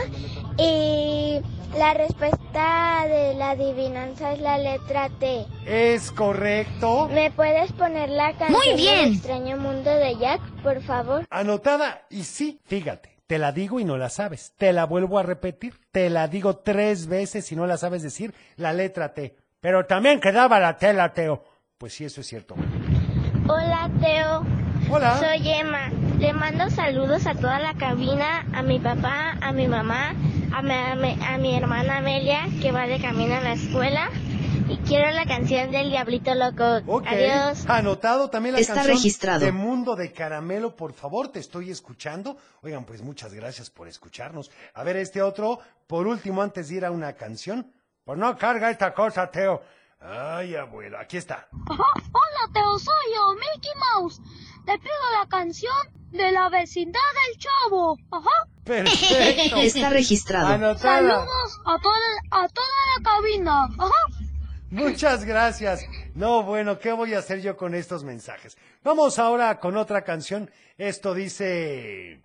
Y 0.57 1.39
la 1.77 1.93
respuesta 1.93 3.05
de 3.07 3.33
la 3.35 3.51
adivinanza 3.51 4.33
es 4.33 4.41
la 4.41 4.57
letra 4.57 5.07
T. 5.21 5.45
Es 5.65 6.11
correcto. 6.11 7.07
¿Me 7.07 7.31
puedes 7.31 7.71
poner 7.71 8.09
la 8.09 8.33
canción 8.33 8.59
Muy 8.59 8.75
bien. 8.75 9.05
del 9.05 9.13
extraño 9.13 9.55
mundo 9.55 9.89
de 9.89 10.17
Jack, 10.17 10.41
por 10.63 10.81
favor? 10.81 11.25
Anotada, 11.29 12.01
y 12.09 12.23
sí, 12.25 12.59
fíjate, 12.65 13.15
te 13.25 13.37
la 13.37 13.53
digo 13.53 13.79
y 13.79 13.85
no 13.85 13.95
la 13.95 14.09
sabes. 14.09 14.51
Te 14.57 14.73
la 14.73 14.85
vuelvo 14.85 15.17
a 15.17 15.23
repetir. 15.23 15.75
Te 15.93 16.09
la 16.09 16.27
digo 16.27 16.57
tres 16.57 17.07
veces 17.07 17.49
y 17.53 17.55
no 17.55 17.65
la 17.65 17.77
sabes 17.77 18.03
decir 18.03 18.33
la 18.57 18.73
letra 18.73 19.13
T. 19.13 19.37
Pero 19.61 19.85
también 19.85 20.19
quedaba 20.19 20.59
la 20.59 20.75
tela, 20.75 21.13
Teo. 21.13 21.45
Pues 21.77 21.93
sí, 21.93 22.03
eso 22.03 22.19
es 22.19 22.27
cierto. 22.27 22.55
Hola 23.47 23.89
Teo. 24.01 24.58
Hola. 24.89 25.17
Soy 25.19 25.47
Emma. 25.47 25.89
Le 26.19 26.33
mando 26.33 26.69
saludos 26.69 27.25
a 27.27 27.35
toda 27.35 27.59
la 27.59 27.73
cabina, 27.75 28.45
a 28.53 28.61
mi 28.61 28.79
papá, 28.79 29.37
a 29.41 29.51
mi 29.51 29.67
mamá, 29.67 30.13
a 30.53 30.61
mi, 30.61 30.73
a 30.73 30.95
mi- 30.95 31.17
a 31.25 31.37
mi 31.37 31.55
hermana 31.55 31.97
Amelia, 31.97 32.47
que 32.61 32.71
va 32.71 32.87
de 32.87 32.99
camino 32.99 33.35
a 33.35 33.39
la 33.41 33.53
escuela. 33.53 34.09
y 34.67 34.77
quiero 34.87 35.09
la 35.11 35.25
canción 35.25 35.71
del 35.71 35.89
Diablito 35.89 36.35
Loco. 36.35 37.01
Adiós. 37.07 37.65
Anotado 37.67 38.29
también 38.29 38.53
la 38.53 38.61
Está 38.61 38.75
canción 38.75 38.97
registrado. 38.97 39.39
de 39.39 39.51
Mundo 39.51 39.95
de 39.95 40.13
Caramelo, 40.13 40.75
por 40.75 40.93
favor, 40.93 41.29
te 41.29 41.39
estoy 41.39 41.71
escuchando. 41.71 42.37
Oigan, 42.61 42.85
pues 42.85 43.01
muchas 43.01 43.33
gracias 43.33 43.71
por 43.71 43.87
escucharnos. 43.87 44.51
A 44.75 44.83
ver, 44.83 44.97
este 44.97 45.23
otro, 45.23 45.59
por 45.87 46.05
último, 46.05 46.43
antes 46.43 46.69
de 46.69 46.75
ir 46.75 46.85
a 46.85 46.91
una 46.91 47.13
canción. 47.13 47.71
Pues 48.03 48.19
no 48.19 48.37
carga 48.37 48.69
esta 48.69 48.93
cosa, 48.93 49.31
Teo. 49.31 49.59
Ay, 50.01 50.53
abuelo, 50.55 50.99
aquí 50.99 51.17
está. 51.17 51.47
Hola, 51.67 52.53
Teo, 52.53 52.77
soy 52.77 52.93
yo, 53.15 53.33
Mickey 53.33 53.71
Mouse. 53.97 54.21
Te 54.69 54.77
pido 54.77 54.93
la 55.19 55.27
canción 55.27 55.73
de 56.11 56.31
la 56.31 56.47
vecindad 56.49 56.99
del 57.25 57.39
chavo. 57.39 57.97
Ajá. 58.11 58.47
Perfecto. 58.63 59.55
Está 59.61 59.89
registrado. 59.89 60.45
Anotada. 60.45 61.09
Saludos 61.09 61.59
a 61.65 61.79
toda, 61.81 62.43
a 62.43 62.47
toda 62.49 62.67
la 62.95 63.03
cabina. 63.03 63.63
Ajá. 63.79 64.29
Muchas 64.69 65.25
gracias. 65.25 65.83
No, 66.13 66.43
bueno, 66.43 66.77
¿qué 66.77 66.91
voy 66.91 67.15
a 67.15 67.17
hacer 67.17 67.41
yo 67.41 67.57
con 67.57 67.73
estos 67.73 68.03
mensajes? 68.03 68.59
Vamos 68.83 69.17
ahora 69.17 69.59
con 69.59 69.75
otra 69.75 70.03
canción. 70.03 70.51
Esto 70.77 71.15
dice... 71.15 72.21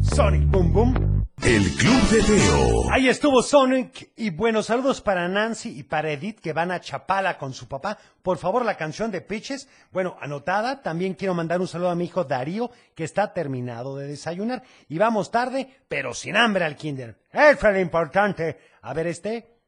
Sonic 0.00 0.46
Boom 0.46 0.72
Boom. 0.72 1.27
El 1.42 1.70
Club 1.76 2.08
de 2.10 2.22
Teo. 2.22 2.90
Ahí 2.92 3.08
estuvo 3.08 3.42
Sonic 3.42 4.10
y 4.16 4.30
buenos 4.30 4.66
saludos 4.66 5.00
para 5.00 5.28
Nancy 5.28 5.78
y 5.78 5.82
para 5.82 6.10
Edith 6.10 6.40
que 6.40 6.52
van 6.52 6.70
a 6.70 6.80
Chapala 6.80 7.38
con 7.38 7.54
su 7.54 7.68
papá. 7.68 7.98
Por 8.22 8.38
favor, 8.38 8.64
la 8.64 8.76
canción 8.76 9.10
de 9.10 9.20
Pitches, 9.20 9.68
bueno, 9.92 10.16
anotada. 10.20 10.82
También 10.82 11.14
quiero 11.14 11.34
mandar 11.34 11.60
un 11.60 11.68
saludo 11.68 11.90
a 11.90 11.94
mi 11.94 12.06
hijo 12.06 12.24
Darío 12.24 12.70
que 12.94 13.04
está 13.04 13.32
terminado 13.32 13.96
de 13.96 14.08
desayunar. 14.08 14.62
Y 14.88 14.98
vamos 14.98 15.30
tarde, 15.30 15.68
pero 15.88 16.12
sin 16.12 16.36
hambre 16.36 16.64
al 16.64 16.76
kinder. 16.76 17.16
Eso 17.32 17.68
es 17.68 17.74
lo 17.74 17.80
importante. 17.80 18.58
A 18.82 18.92
ver 18.92 19.06
este. 19.06 19.58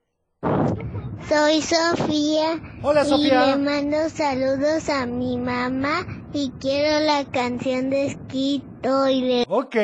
Soy 1.28 1.62
Sofía. 1.62 2.60
Hola, 2.82 3.04
Sofía. 3.04 3.46
Y 3.46 3.50
le 3.50 3.56
mando 3.58 4.08
saludos 4.08 4.88
a 4.88 5.06
mi 5.06 5.38
mamá 5.38 6.06
y 6.32 6.50
quiero 6.60 7.04
la 7.04 7.24
canción 7.26 7.90
de 7.90 8.06
Esquito 8.06 8.69
de... 8.82 9.46
Ok. 9.48 9.76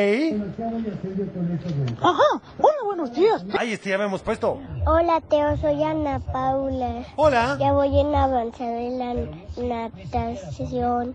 Ajá. 2.01 2.43
Hola, 2.59 2.77
buenos 2.85 3.13
días. 3.13 3.45
Ahí 3.59 3.73
este 3.73 3.91
ya 3.91 3.97
hemos 3.97 4.23
puesto. 4.23 4.59
Hola 4.87 5.21
Teo, 5.29 5.57
soy 5.59 5.83
Ana 5.83 6.21
Paula. 6.21 7.05
Hola. 7.17 7.57
Ya 7.61 7.73
voy 7.73 7.99
en 7.99 8.15
avanzada 8.15 8.81
en 8.81 8.99
la 8.99 9.91
natación. 9.93 11.15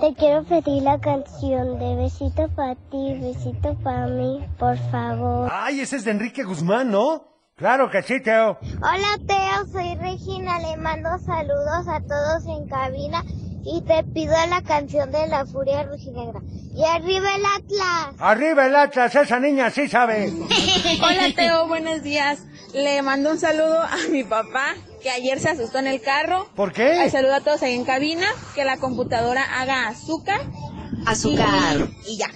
Te 0.00 0.14
quiero 0.14 0.42
pedir 0.44 0.82
la 0.82 0.98
canción 0.98 1.78
de 1.78 1.96
besito 1.96 2.48
para 2.48 2.74
ti, 2.74 3.18
besito 3.20 3.74
para 3.82 4.06
mí, 4.06 4.44
por 4.58 4.76
favor. 4.90 5.48
Ay, 5.52 5.80
ese 5.80 5.96
es 5.96 6.04
de 6.04 6.10
Enrique 6.12 6.42
Guzmán, 6.44 6.90
¿no? 6.90 7.24
Claro 7.56 7.90
que 7.90 8.02
sí, 8.02 8.20
Teo. 8.20 8.58
Hola 8.78 9.18
Teo, 9.26 9.66
soy 9.72 9.94
Regina, 9.96 10.58
le 10.60 10.76
mando 10.76 11.08
saludos 11.18 11.88
a 11.88 12.00
todos 12.00 12.46
en 12.46 12.68
cabina 12.68 13.22
y 13.66 13.82
te 13.82 14.04
pido 14.04 14.34
la 14.48 14.62
canción 14.62 15.10
de 15.10 15.26
la 15.26 15.44
furia 15.44 15.82
rojinegra. 15.82 16.40
Y 16.72 16.84
arriba 16.84 17.34
el 17.34 17.44
Atlas. 17.44 18.14
Arriba 18.18 18.66
el 18.66 18.76
Atlas, 18.76 19.14
esa 19.14 19.40
niña 19.40 19.70
sí 19.70 19.88
sabe. 19.88 20.32
Hola 21.02 21.34
Teo, 21.34 21.66
buenos 21.66 22.02
días. 22.02 22.38
Le 22.72 23.02
mando 23.02 23.30
un 23.30 23.40
saludo 23.40 23.80
a 23.80 23.96
mi 24.10 24.22
papá 24.22 24.74
que 25.02 25.10
ayer 25.10 25.40
se 25.40 25.48
asustó 25.48 25.78
en 25.78 25.88
el 25.88 26.00
carro. 26.00 26.48
¿Por 26.54 26.72
qué? 26.72 27.00
Al 27.00 27.10
saludo 27.10 27.34
a 27.34 27.40
todos 27.40 27.62
ahí 27.62 27.74
en 27.74 27.84
cabina, 27.84 28.26
que 28.54 28.64
la 28.64 28.76
computadora 28.76 29.42
haga 29.60 29.88
azúcar. 29.88 30.40
Azúcar. 31.06 31.48
Y, 32.06 32.12
y 32.12 32.16
ya. 32.18 32.30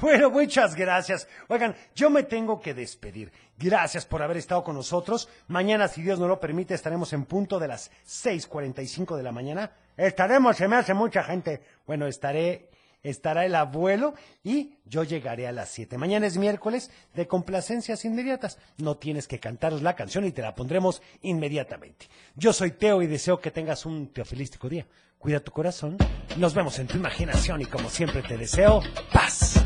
Bueno, 0.00 0.30
muchas 0.30 0.76
gracias. 0.76 1.26
Oigan, 1.48 1.74
yo 1.94 2.10
me 2.10 2.22
tengo 2.22 2.60
que 2.60 2.74
despedir. 2.74 3.32
Gracias 3.58 4.04
por 4.04 4.22
haber 4.22 4.36
estado 4.36 4.62
con 4.62 4.76
nosotros. 4.76 5.28
Mañana, 5.48 5.88
si 5.88 6.02
Dios 6.02 6.18
nos 6.18 6.28
lo 6.28 6.38
permite, 6.38 6.74
estaremos 6.74 7.12
en 7.14 7.24
punto 7.24 7.58
de 7.58 7.68
las 7.68 7.90
6.45 8.06 9.16
de 9.16 9.22
la 9.22 9.32
mañana. 9.32 9.72
Estaremos, 9.96 10.56
se 10.56 10.68
me 10.68 10.76
hace 10.76 10.94
mucha 10.94 11.22
gente. 11.22 11.62
Bueno, 11.86 12.06
estaré, 12.06 12.68
estará 13.02 13.46
el 13.46 13.54
abuelo 13.54 14.14
y 14.44 14.78
yo 14.84 15.04
llegaré 15.04 15.46
a 15.46 15.52
las 15.52 15.70
7. 15.70 15.96
Mañana 15.98 16.26
es 16.26 16.36
miércoles 16.36 16.90
de 17.14 17.26
complacencias 17.26 18.04
inmediatas. 18.04 18.58
No 18.78 18.96
tienes 18.96 19.26
que 19.26 19.40
cantaros 19.40 19.82
la 19.82 19.96
canción 19.96 20.24
y 20.24 20.32
te 20.32 20.42
la 20.42 20.54
pondremos 20.54 21.02
inmediatamente. 21.22 22.08
Yo 22.34 22.52
soy 22.52 22.72
Teo 22.72 23.02
y 23.02 23.06
deseo 23.06 23.40
que 23.40 23.50
tengas 23.50 23.86
un 23.86 24.12
teofilístico 24.12 24.68
día. 24.68 24.86
Cuida 25.18 25.40
tu 25.40 25.50
corazón. 25.50 25.96
Nos 26.36 26.54
vemos 26.54 26.78
en 26.78 26.86
tu 26.86 26.96
imaginación 26.96 27.62
y 27.62 27.66
como 27.66 27.88
siempre 27.88 28.22
te 28.22 28.36
deseo 28.36 28.82
paz. 29.12 29.65